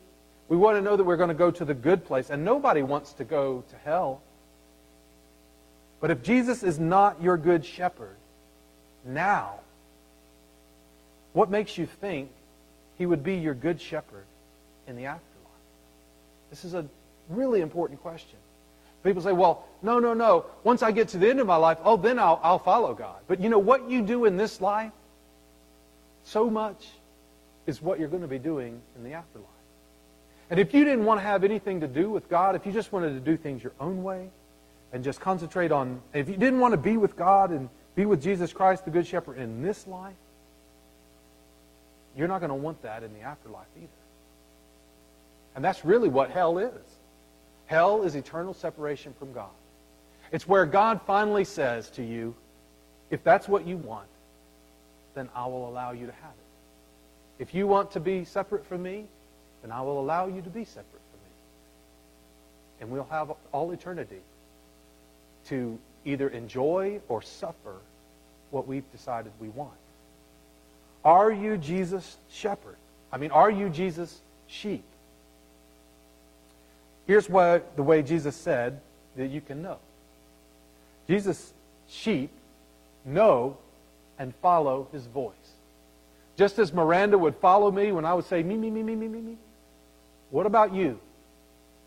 We 0.49 0.57
want 0.57 0.77
to 0.77 0.83
know 0.83 0.97
that 0.97 1.05
we're 1.05 1.17
going 1.17 1.29
to 1.29 1.35
go 1.35 1.51
to 1.51 1.65
the 1.65 1.75
good 1.75 2.05
place. 2.05 2.31
And 2.31 2.45
nobody 2.45 2.83
wants 2.83 3.15
to 3.15 3.25
go 3.25 3.65
to 3.71 3.77
hell. 3.85 4.21
But 6.07 6.13
if 6.13 6.23
Jesus 6.23 6.63
is 6.63 6.79
not 6.79 7.21
your 7.21 7.37
good 7.37 7.67
shepherd 7.67 8.15
now, 9.05 9.55
what 11.33 11.51
makes 11.51 11.77
you 11.77 11.87
think 11.87 12.31
he 12.97 13.07
would 13.07 13.25
be 13.25 13.35
your 13.35 13.55
good 13.55 13.81
shepherd 13.81 14.25
in 14.87 14.95
the 14.95 15.07
afterlife? 15.07 15.51
This 16.49 16.65
is 16.65 16.75
a 16.75 16.87
really 17.29 17.61
important 17.61 18.01
question. 18.03 18.39
People 19.03 19.21
say, 19.21 19.33
well, 19.33 19.65
no, 19.83 19.99
no, 19.99 20.15
no. 20.15 20.45
Once 20.63 20.81
I 20.81 20.93
get 20.93 21.09
to 21.09 21.19
the 21.19 21.29
end 21.29 21.41
of 21.41 21.49
my 21.49 21.57
life, 21.57 21.79
oh, 21.83 21.97
then 21.97 22.21
I'll, 22.21 22.39
I'll 22.41 22.61
follow 22.61 22.95
God. 22.95 23.17
But 23.27 23.41
you 23.41 23.49
know 23.49 23.59
what 23.59 23.91
you 23.91 24.01
do 24.01 24.27
in 24.27 24.37
this 24.37 24.61
life? 24.61 24.93
So 26.23 26.49
much 26.49 26.87
is 27.67 27.83
what 27.83 27.99
you're 27.99 28.07
going 28.07 28.23
to 28.23 28.29
be 28.29 28.39
doing 28.39 28.81
in 28.97 29.03
the 29.03 29.15
afterlife. 29.15 29.51
And 30.51 30.61
if 30.61 30.73
you 30.73 30.85
didn't 30.85 31.05
want 31.05 31.19
to 31.19 31.27
have 31.27 31.43
anything 31.43 31.81
to 31.81 31.89
do 31.89 32.09
with 32.11 32.29
God, 32.29 32.55
if 32.55 32.65
you 32.65 32.71
just 32.71 32.93
wanted 32.93 33.15
to 33.15 33.21
do 33.21 33.37
things 33.37 33.61
your 33.61 33.73
own 33.81 34.05
way 34.05 34.29
and 34.93 35.03
just 35.05 35.21
concentrate 35.21 35.73
on, 35.73 36.01
if 36.15 36.29
you 36.29 36.37
didn't 36.37 36.61
want 36.61 36.73
to 36.73 36.79
be 36.79 36.97
with 36.97 37.17
God 37.17 37.51
and 37.51 37.69
be 37.95 38.07
with 38.07 38.23
Jesus 38.23 38.53
Christ, 38.53 38.85
the 38.85 38.91
Good 38.91 39.07
Shepherd, 39.07 39.39
in 39.39 39.63
this 39.63 39.87
life, 39.87 40.15
you're 42.17 42.29
not 42.29 42.41
going 42.41 42.51
to 42.51 42.55
want 42.55 42.83
that 42.83 43.03
in 43.03 43.13
the 43.13 43.21
afterlife 43.21 43.67
either. 43.77 43.89
And 45.55 45.65
that's 45.65 45.85
really 45.85 46.09
what 46.09 46.31
hell 46.31 46.59
is. 46.59 46.73
Hell 47.67 48.03
is 48.03 48.15
eternal 48.15 48.55
separation 48.55 49.13
from 49.19 49.33
God. 49.33 49.51
It's 50.33 50.47
where 50.47 50.67
God 50.67 51.01
finally 51.07 51.45
says 51.45 51.91
to 51.91 52.03
you, 52.03 52.35
if 53.11 53.23
that's 53.23 53.49
what 53.49 53.67
you 53.67 53.77
want, 53.77 54.09
then 55.15 55.29
I 55.35 55.47
will 55.47 55.69
allow 55.69 55.93
you 55.93 56.07
to 56.07 56.13
have 56.13 56.31
it. 56.31 57.43
If 57.43 57.55
you 57.55 57.67
want 57.67 57.91
to 57.93 58.01
be 58.01 58.25
separate 58.25 58.67
from 58.67 58.83
me, 58.83 59.05
then 59.63 59.73
I 59.73 59.83
will 59.83 60.01
allow 60.01 60.27
you 60.27 60.43
to 60.43 60.51
be 60.51 60.65
separate 60.65 61.03
from 61.11 61.21
me. 61.25 61.31
And 62.81 62.91
we'll 62.91 63.09
have 63.11 63.33
all 63.53 63.71
eternity 63.73 64.21
to 65.49 65.79
either 66.05 66.29
enjoy 66.29 67.01
or 67.09 67.23
suffer 67.23 67.77
what 68.51 68.67
we've 68.67 68.91
decided 68.93 69.33
we 69.41 69.49
want. 69.49 69.73
Are 71.05 71.31
you 71.31 71.57
Jesus' 71.57 72.17
shepherd? 72.31 72.77
I 73.13 73.19
mean, 73.19 73.31
are 73.31 73.51
you 73.51 73.69
Jesus' 73.69 74.21
sheep? 74.47 74.85
Here's 77.07 77.29
what 77.29 77.77
the 77.77 77.83
way 77.83 78.03
Jesus 78.03 78.35
said 78.35 78.81
that 79.17 79.29
you 79.29 79.41
can 79.41 79.63
know. 79.63 79.79
Jesus' 81.07 81.53
sheep 81.89 82.31
know 83.05 83.57
and 84.19 84.35
follow 84.37 84.89
his 84.93 85.07
voice. 85.07 85.35
Just 86.37 86.59
as 86.59 86.73
Miranda 86.73 87.17
would 87.17 87.37
follow 87.37 87.71
me 87.71 87.93
when 87.93 88.05
I 88.05 88.15
would 88.15 88.25
say, 88.25 88.43
me, 88.43 88.57
me, 88.57 88.71
me, 88.71 88.83
me, 88.83 88.95
me, 88.95 89.09
me, 89.09 89.21
me. 89.21 89.37
What 90.31 90.47
about 90.47 90.75
you? 90.75 90.99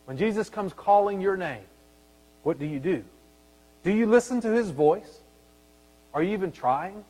When 0.06 0.18
Jesus 0.18 0.50
comes 0.50 0.74
calling 0.74 1.22
your 1.22 1.38
name, 1.38 1.63
what 2.44 2.58
do 2.58 2.66
you 2.66 2.80
do? 2.80 3.04
Do 3.89 3.95
you 3.95 4.06
listen 4.06 4.39
to 4.41 4.49
his 4.49 4.69
voice? 4.69 5.17
Are 6.13 6.21
you 6.21 6.34
even 6.34 6.52
trying? 6.52 7.04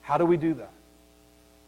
How 0.00 0.16
do 0.16 0.24
we 0.24 0.36
do 0.36 0.54
that? 0.54 0.70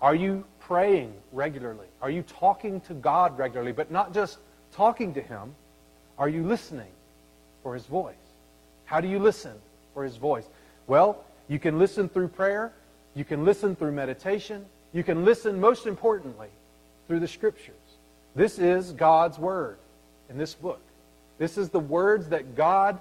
Are 0.00 0.14
you 0.14 0.44
praying 0.60 1.12
regularly? 1.32 1.88
Are 2.00 2.08
you 2.08 2.22
talking 2.22 2.80
to 2.82 2.94
God 2.94 3.36
regularly, 3.36 3.72
but 3.72 3.90
not 3.90 4.14
just 4.14 4.38
talking 4.70 5.12
to 5.14 5.20
him? 5.20 5.56
Are 6.16 6.28
you 6.28 6.44
listening 6.44 6.92
for 7.64 7.74
his 7.74 7.84
voice? 7.86 8.14
How 8.84 9.00
do 9.00 9.08
you 9.08 9.18
listen 9.18 9.54
for 9.94 10.04
his 10.04 10.16
voice? 10.16 10.48
Well, 10.86 11.18
you 11.48 11.58
can 11.58 11.80
listen 11.80 12.08
through 12.08 12.28
prayer. 12.28 12.72
You 13.16 13.24
can 13.24 13.44
listen 13.44 13.74
through 13.74 13.90
meditation. 13.90 14.64
You 14.92 15.02
can 15.02 15.24
listen, 15.24 15.58
most 15.58 15.88
importantly, 15.88 16.50
through 17.08 17.18
the 17.18 17.26
Scriptures. 17.26 17.74
This 18.36 18.60
is 18.60 18.92
God's 18.92 19.40
Word 19.40 19.78
in 20.30 20.38
this 20.38 20.54
book. 20.54 20.82
This 21.38 21.58
is 21.58 21.70
the 21.70 21.80
words 21.80 22.28
that 22.28 22.54
God 22.54 23.00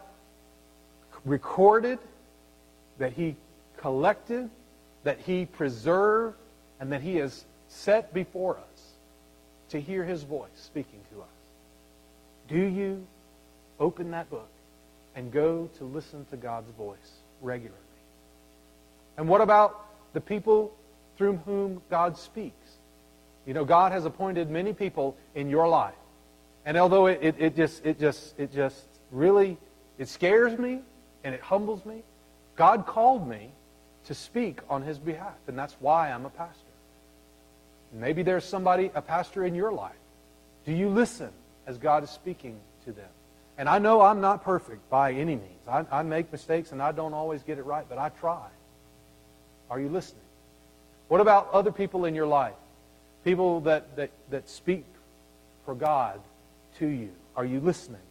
recorded, 1.26 2.00
that 2.98 3.14
He 3.14 3.36
collected, 3.78 4.50
that 5.04 5.20
He 5.20 5.46
preserved, 5.46 6.38
and 6.80 6.92
that 6.92 7.02
He 7.02 7.18
has 7.18 7.46
set 7.68 8.14
before 8.14 8.58
us 8.58 8.92
to 9.70 9.80
hear 9.80 10.04
His 10.04 10.24
voice 10.24 10.50
speaking 10.56 11.00
to 11.14 11.22
us. 11.22 11.28
Do 12.48 12.60
you 12.60 13.06
open 13.80 14.12
that 14.12 14.30
book 14.30 14.50
and 15.16 15.32
go 15.32 15.70
to 15.78 15.84
listen 15.84 16.26
to 16.32 16.38
God's 16.38 16.72
voice 16.72 17.20
regularly? 17.42 17.78
And 19.18 19.28
what 19.28 19.42
about 19.42 19.86
the 20.14 20.22
people 20.22 20.74
through 21.18 21.38
whom 21.46 21.82
God 21.90 22.18
speaks? 22.18 22.56
You 23.46 23.54
know, 23.54 23.66
God 23.66 23.92
has 23.92 24.06
appointed 24.06 24.50
many 24.50 24.74
people 24.74 25.16
in 25.36 25.50
your 25.50 25.68
life. 25.68 25.96
And 26.66 26.78
although 26.78 27.08
it, 27.08 27.20
it, 27.22 27.36
it, 27.40 27.56
just 27.56 27.86
it 27.86 28.00
just 28.00 28.38
it 28.40 28.54
just 28.54 28.86
really 29.12 29.58
it 29.98 30.08
scares 30.08 30.58
me 30.58 30.82
and 31.24 31.34
it 31.34 31.42
humbles 31.42 31.86
me, 31.86 32.04
God 32.56 32.86
called 32.86 33.28
me 33.28 33.52
to 34.06 34.14
speak 34.14 34.60
on 34.70 34.82
his 34.82 34.98
behalf, 34.98 35.38
and 35.48 35.58
that's 35.58 35.76
why 35.80 36.12
I'm 36.12 36.26
a 36.26 36.30
pastor. 36.30 36.66
Maybe 37.94 38.24
there's 38.24 38.46
somebody, 38.46 38.90
a 38.96 39.02
pastor 39.02 39.46
in 39.46 39.54
your 39.54 39.72
life. 39.72 39.92
Do 40.66 40.72
you 40.72 40.90
listen 40.90 41.30
as 41.68 41.78
God 41.78 42.04
is 42.04 42.10
speaking 42.10 42.58
to 42.86 42.92
them? 42.92 43.10
And 43.58 43.68
I 43.68 43.80
know 43.80 44.02
I'm 44.02 44.22
not 44.22 44.44
perfect 44.44 44.90
by 44.90 45.12
any 45.12 45.36
means. 45.36 45.68
I, 45.68 45.86
I 45.92 46.04
make 46.04 46.32
mistakes 46.32 46.72
and 46.72 46.82
I 46.82 46.94
don't 46.94 47.14
always 47.14 47.44
get 47.44 47.58
it 47.58 47.66
right, 47.66 47.86
but 47.88 47.98
I 47.98 48.10
try. 48.10 48.48
Are 49.70 49.80
you 49.80 49.90
listening? 49.90 50.24
What 51.10 51.22
about 51.22 51.52
other 51.52 51.72
people 51.72 52.06
in 52.06 52.16
your 52.16 52.28
life? 52.28 52.54
People 53.24 53.62
that, 53.62 53.96
that, 53.98 54.10
that 54.30 54.50
speak 54.50 54.86
for 55.66 55.76
God 55.76 56.20
to 56.80 56.88
you. 56.88 57.12
Are 57.36 57.46
you 57.46 57.60
listening? 57.60 58.02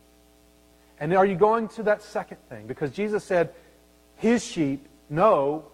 And 1.00 1.14
are 1.14 1.24
you 1.24 1.34
going 1.34 1.68
to 1.68 1.82
that 1.84 2.02
second 2.02 2.36
thing? 2.50 2.66
Because 2.66 2.90
Jesus 2.90 3.24
said, 3.24 3.50
His 4.16 4.44
sheep 4.44 4.86
know 5.08 5.64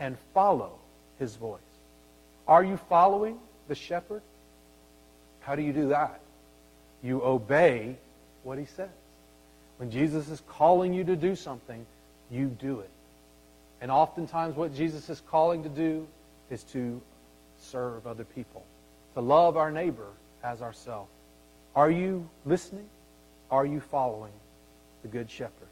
and 0.00 0.16
follow 0.34 0.72
His 1.18 1.36
voice. 1.36 1.60
Are 2.48 2.64
you 2.64 2.76
following 2.88 3.38
the 3.68 3.76
shepherd? 3.76 4.22
How 5.40 5.54
do 5.54 5.62
you 5.62 5.72
do 5.72 5.88
that? 5.88 6.20
You 7.02 7.22
obey 7.22 7.96
what 8.42 8.58
He 8.58 8.64
says. 8.64 8.90
When 9.78 9.90
Jesus 9.90 10.28
is 10.28 10.42
calling 10.48 10.92
you 10.92 11.04
to 11.04 11.16
do 11.16 11.36
something, 11.36 11.86
you 12.30 12.46
do 12.46 12.80
it. 12.80 12.90
And 13.80 13.90
oftentimes, 13.90 14.56
what 14.56 14.74
Jesus 14.74 15.08
is 15.08 15.22
calling 15.28 15.62
to 15.62 15.68
do 15.68 16.06
is 16.50 16.64
to 16.64 17.00
serve 17.60 18.06
other 18.06 18.24
people, 18.24 18.64
to 19.14 19.20
love 19.20 19.56
our 19.56 19.70
neighbor 19.70 20.08
as 20.42 20.62
ourselves. 20.62 21.10
Are 21.76 21.90
you 21.90 22.28
listening? 22.44 22.86
Are 23.50 23.66
you 23.66 23.80
following 23.80 24.32
the 25.04 25.08
Good 25.08 25.30
Shepherd? 25.30 25.68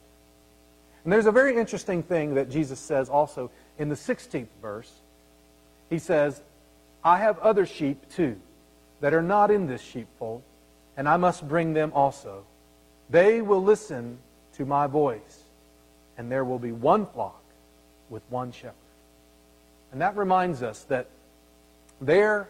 And 1.02 1.12
there's 1.12 1.26
a 1.26 1.32
very 1.32 1.56
interesting 1.56 2.04
thing 2.04 2.34
that 2.34 2.48
Jesus 2.48 2.78
says 2.78 3.08
also 3.08 3.50
in 3.78 3.88
the 3.88 3.96
16th 3.96 4.46
verse. 4.60 4.92
He 5.90 5.98
says, 5.98 6.40
I 7.02 7.18
have 7.18 7.38
other 7.40 7.66
sheep 7.66 8.08
too 8.14 8.38
that 9.00 9.12
are 9.12 9.22
not 9.22 9.50
in 9.50 9.66
this 9.66 9.82
sheepfold, 9.82 10.42
and 10.96 11.08
I 11.08 11.16
must 11.16 11.48
bring 11.48 11.72
them 11.72 11.90
also. 11.92 12.44
They 13.10 13.42
will 13.42 13.62
listen 13.62 14.18
to 14.54 14.64
my 14.64 14.86
voice, 14.86 15.42
and 16.16 16.30
there 16.30 16.44
will 16.44 16.60
be 16.60 16.70
one 16.70 17.06
flock 17.06 17.42
with 18.08 18.22
one 18.28 18.52
shepherd. 18.52 18.76
And 19.90 20.00
that 20.00 20.16
reminds 20.16 20.62
us 20.62 20.84
that 20.84 21.08
there, 22.00 22.48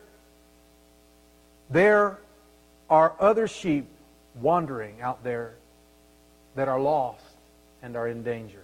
there 1.71 2.19
are 2.91 3.15
other 3.19 3.49
sheep 3.49 3.87
wandering 4.41 5.01
out 5.01 5.25
there 5.25 5.55
that 6.55 6.69
are 6.69 6.81
lost 6.81 7.25
and 7.83 7.97
are 7.97 8.09
in 8.09 8.23
danger. 8.23 8.63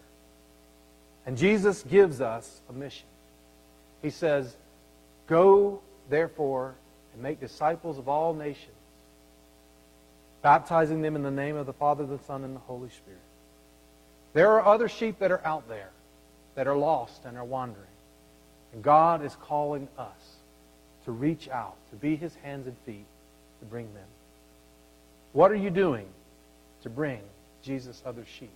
And 1.27 1.37
Jesus 1.37 1.83
gives 1.83 2.21
us 2.21 2.61
a 2.69 2.73
mission. 2.73 3.07
He 4.03 4.11
says, 4.11 4.57
Go, 5.27 5.81
therefore, 6.09 6.75
and 7.13 7.23
make 7.23 7.41
disciples 7.41 7.99
of 7.99 8.09
all 8.09 8.33
nations, 8.33 8.75
baptizing 10.43 11.03
them 11.03 11.17
in 11.17 11.23
the 11.23 11.31
name 11.31 11.57
of 11.57 11.67
the 11.67 11.73
Father, 11.73 12.07
the 12.07 12.19
Son, 12.27 12.45
and 12.45 12.55
the 12.55 12.61
Holy 12.61 12.89
Spirit. 12.89 13.21
There 14.33 14.53
are 14.53 14.65
other 14.65 14.89
sheep 14.89 15.19
that 15.19 15.31
are 15.31 15.45
out 15.45 15.69
there 15.69 15.91
that 16.55 16.67
are 16.67 16.77
lost 16.77 17.25
and 17.25 17.37
are 17.37 17.45
wandering. 17.45 17.87
And 18.73 18.83
God 18.83 19.25
is 19.25 19.37
calling 19.43 19.89
us 19.99 20.39
to 21.09 21.13
reach 21.13 21.49
out, 21.49 21.75
to 21.91 21.97
be 21.97 22.17
his 22.17 22.35
hands 22.43 22.67
and 22.67 22.77
feet, 22.85 23.07
to 23.61 23.65
bring 23.65 23.87
them? 23.95 24.05
What 25.33 25.51
are 25.51 25.57
you 25.57 25.71
doing 25.71 26.07
to 26.83 26.91
bring 26.91 27.21
Jesus' 27.69 28.03
other 28.07 28.25
sheep 28.25 28.51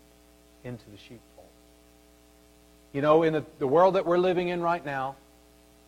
into 0.64 0.85
the 0.90 0.96
sheepfold? 0.96 1.46
You 2.94 3.03
know, 3.03 3.22
in 3.22 3.35
the, 3.35 3.44
the 3.59 3.66
world 3.66 3.94
that 3.96 4.07
we're 4.07 4.18
living 4.18 4.48
in 4.48 4.62
right 4.62 4.85
now, 4.85 5.16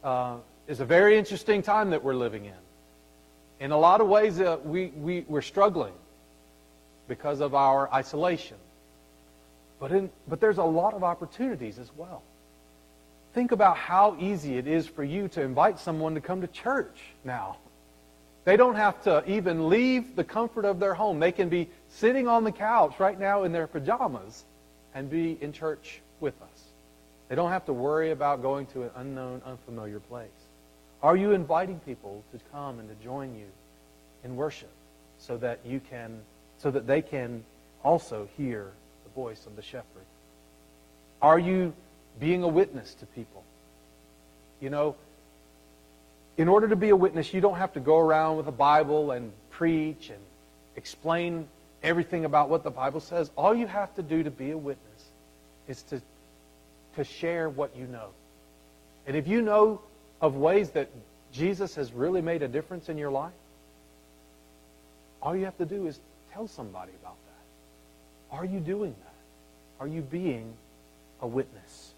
uh, 0.04 0.36
is 0.68 0.80
a 0.80 0.84
very 0.84 1.16
interesting 1.18 1.62
time 1.62 1.90
that 1.90 2.04
we're 2.04 2.14
living 2.14 2.44
in. 2.44 2.62
In 3.60 3.70
a 3.70 3.78
lot 3.78 4.02
of 4.02 4.08
ways, 4.08 4.40
uh, 4.40 4.58
we, 4.62 4.88
we, 4.88 5.24
we're 5.26 5.40
struggling 5.40 5.94
because 7.08 7.40
of 7.40 7.54
our 7.54 7.90
isolation. 7.92 8.58
But, 9.80 9.90
in, 9.90 10.10
but 10.28 10.38
there's 10.40 10.58
a 10.58 10.64
lot 10.64 10.92
of 10.92 11.02
opportunities 11.02 11.78
as 11.78 11.90
well. 11.96 12.22
Think 13.32 13.52
about 13.52 13.78
how 13.78 14.16
easy 14.20 14.58
it 14.58 14.66
is 14.66 14.86
for 14.86 15.02
you 15.02 15.28
to 15.28 15.40
invite 15.40 15.78
someone 15.78 16.14
to 16.14 16.20
come 16.20 16.42
to 16.42 16.46
church 16.46 17.00
now. 17.24 17.56
They 18.44 18.58
don't 18.58 18.76
have 18.76 19.02
to 19.04 19.24
even 19.26 19.70
leave 19.70 20.14
the 20.14 20.24
comfort 20.24 20.66
of 20.66 20.78
their 20.78 20.92
home. 20.92 21.18
They 21.18 21.32
can 21.32 21.48
be 21.48 21.70
sitting 21.96 22.26
on 22.26 22.44
the 22.44 22.52
couch 22.52 22.98
right 22.98 23.18
now 23.18 23.44
in 23.44 23.52
their 23.52 23.66
pajamas 23.66 24.44
and 24.94 25.10
be 25.10 25.38
in 25.40 25.52
church 25.52 26.00
with 26.20 26.34
us. 26.42 26.64
They 27.28 27.34
don't 27.34 27.50
have 27.50 27.66
to 27.66 27.72
worry 27.72 28.10
about 28.10 28.42
going 28.42 28.66
to 28.66 28.82
an 28.82 28.90
unknown, 28.96 29.42
unfamiliar 29.44 30.00
place. 30.00 30.28
Are 31.02 31.16
you 31.16 31.32
inviting 31.32 31.80
people 31.80 32.22
to 32.32 32.40
come 32.52 32.78
and 32.78 32.88
to 32.88 33.04
join 33.04 33.34
you 33.34 33.46
in 34.24 34.36
worship 34.36 34.70
so 35.18 35.36
that 35.38 35.60
you 35.64 35.80
can 35.90 36.20
so 36.58 36.70
that 36.70 36.86
they 36.86 37.02
can 37.02 37.44
also 37.82 38.28
hear 38.36 38.70
the 39.04 39.10
voice 39.14 39.46
of 39.46 39.56
the 39.56 39.62
shepherd? 39.62 39.84
Are 41.20 41.38
you 41.38 41.74
being 42.18 42.42
a 42.42 42.48
witness 42.48 42.94
to 42.94 43.06
people? 43.06 43.42
You 44.60 44.70
know, 44.70 44.96
in 46.36 46.48
order 46.48 46.68
to 46.68 46.76
be 46.76 46.88
a 46.88 46.96
witness, 46.96 47.34
you 47.34 47.40
don't 47.40 47.56
have 47.56 47.74
to 47.74 47.80
go 47.80 47.98
around 47.98 48.38
with 48.38 48.46
a 48.46 48.52
Bible 48.52 49.10
and 49.10 49.32
preach 49.50 50.10
and 50.10 50.20
explain 50.76 51.46
everything 51.84 52.24
about 52.24 52.48
what 52.48 52.64
the 52.64 52.70
Bible 52.70 53.00
says. 53.00 53.30
All 53.36 53.54
you 53.54 53.66
have 53.66 53.94
to 53.94 54.02
do 54.02 54.22
to 54.22 54.30
be 54.30 54.50
a 54.50 54.58
witness 54.58 55.04
is 55.68 55.82
to, 55.82 56.00
to 56.96 57.04
share 57.04 57.48
what 57.48 57.76
you 57.76 57.86
know. 57.86 58.08
And 59.06 59.16
if 59.16 59.28
you 59.28 59.42
know 59.42 59.80
of 60.20 60.36
ways 60.36 60.70
that 60.70 60.88
Jesus 61.32 61.74
has 61.76 61.92
really 61.92 62.22
made 62.22 62.42
a 62.42 62.48
difference 62.48 62.88
in 62.88 62.96
your 62.96 63.10
life, 63.10 63.32
all 65.22 65.36
you 65.36 65.44
have 65.44 65.58
to 65.58 65.66
do 65.66 65.86
is 65.86 66.00
tell 66.32 66.48
somebody 66.48 66.92
about 67.00 67.16
that. 67.26 68.36
Are 68.36 68.44
you 68.44 68.60
doing 68.60 68.94
that? 69.04 69.82
Are 69.84 69.86
you 69.86 70.00
being 70.00 70.52
a 71.20 71.26
witness? 71.26 71.92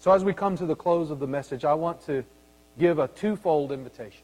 So, 0.00 0.12
as 0.12 0.24
we 0.24 0.32
come 0.32 0.56
to 0.56 0.66
the 0.66 0.74
close 0.74 1.10
of 1.10 1.20
the 1.20 1.26
message, 1.26 1.64
I 1.64 1.74
want 1.74 2.04
to 2.06 2.24
give 2.78 2.98
a 2.98 3.08
twofold 3.08 3.72
invitation. 3.72 4.22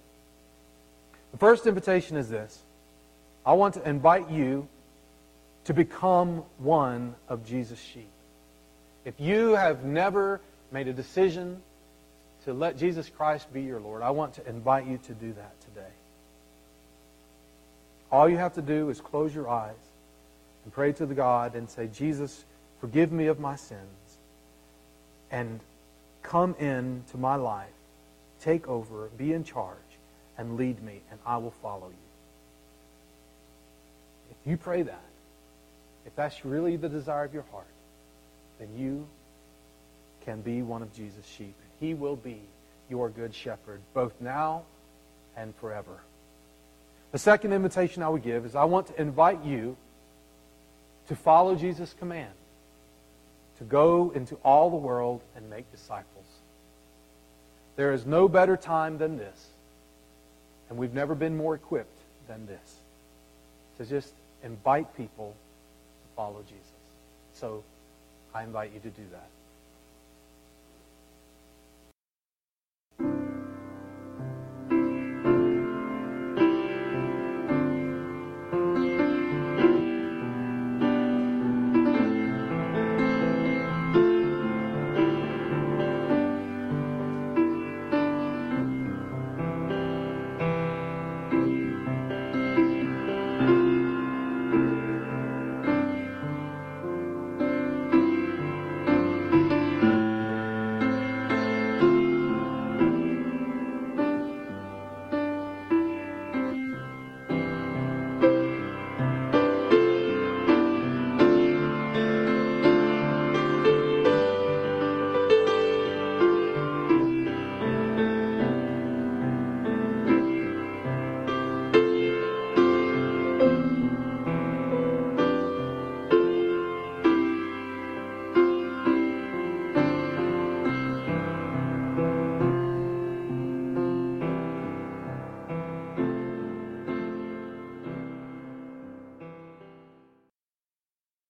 The 1.32 1.38
first 1.38 1.66
invitation 1.66 2.16
is 2.16 2.28
this 2.28 2.62
I 3.48 3.52
want 3.52 3.72
to 3.74 3.88
invite 3.88 4.30
you 4.30 4.68
to 5.64 5.72
become 5.72 6.42
one 6.58 7.14
of 7.30 7.46
Jesus' 7.46 7.80
sheep. 7.80 8.10
If 9.06 9.18
you 9.18 9.54
have 9.54 9.84
never 9.84 10.42
made 10.70 10.86
a 10.86 10.92
decision 10.92 11.62
to 12.44 12.52
let 12.52 12.76
Jesus 12.76 13.08
Christ 13.08 13.50
be 13.50 13.62
your 13.62 13.80
Lord, 13.80 14.02
I 14.02 14.10
want 14.10 14.34
to 14.34 14.46
invite 14.46 14.86
you 14.86 14.98
to 14.98 15.14
do 15.14 15.32
that 15.32 15.58
today. 15.62 15.94
All 18.12 18.28
you 18.28 18.36
have 18.36 18.52
to 18.56 18.62
do 18.62 18.90
is 18.90 19.00
close 19.00 19.34
your 19.34 19.48
eyes 19.48 19.76
and 20.64 20.72
pray 20.74 20.92
to 20.92 21.06
the 21.06 21.14
God 21.14 21.54
and 21.54 21.70
say, 21.70 21.86
Jesus, 21.86 22.44
forgive 22.82 23.12
me 23.12 23.28
of 23.28 23.40
my 23.40 23.56
sins 23.56 24.18
and 25.30 25.60
come 26.22 26.54
into 26.56 27.16
my 27.16 27.36
life, 27.36 27.68
take 28.42 28.68
over, 28.68 29.08
be 29.16 29.32
in 29.32 29.42
charge, 29.42 29.78
and 30.36 30.58
lead 30.58 30.82
me, 30.82 31.00
and 31.10 31.18
I 31.24 31.38
will 31.38 31.54
follow 31.62 31.88
you. 31.88 32.07
You 34.48 34.56
pray 34.56 34.80
that, 34.80 35.04
if 36.06 36.16
that's 36.16 36.42
really 36.42 36.76
the 36.76 36.88
desire 36.88 37.24
of 37.24 37.34
your 37.34 37.44
heart, 37.52 37.66
then 38.58 38.68
you 38.78 39.06
can 40.24 40.40
be 40.40 40.62
one 40.62 40.80
of 40.80 40.94
Jesus' 40.94 41.26
sheep. 41.26 41.54
He 41.80 41.92
will 41.92 42.16
be 42.16 42.40
your 42.88 43.10
good 43.10 43.34
shepherd, 43.34 43.80
both 43.92 44.18
now 44.22 44.62
and 45.36 45.54
forever. 45.56 46.00
The 47.12 47.18
second 47.18 47.52
invitation 47.52 48.02
I 48.02 48.08
would 48.08 48.22
give 48.22 48.46
is 48.46 48.54
I 48.54 48.64
want 48.64 48.86
to 48.86 48.98
invite 48.98 49.44
you 49.44 49.76
to 51.08 51.14
follow 51.14 51.54
Jesus' 51.54 51.94
command 51.98 52.32
to 53.58 53.64
go 53.64 54.12
into 54.14 54.36
all 54.36 54.70
the 54.70 54.76
world 54.76 55.20
and 55.36 55.50
make 55.50 55.70
disciples. 55.72 56.24
There 57.76 57.92
is 57.92 58.06
no 58.06 58.28
better 58.28 58.56
time 58.56 58.96
than 58.96 59.18
this, 59.18 59.46
and 60.70 60.78
we've 60.78 60.94
never 60.94 61.14
been 61.14 61.36
more 61.36 61.54
equipped 61.54 62.00
than 62.28 62.46
this 62.46 62.76
to 63.76 63.84
just 63.84 64.10
invite 64.42 64.96
people 64.96 65.34
to 65.34 66.16
follow 66.16 66.42
Jesus. 66.42 66.64
So 67.32 67.64
I 68.34 68.42
invite 68.44 68.72
you 68.72 68.80
to 68.80 68.90
do 68.90 69.02
that. 69.12 69.28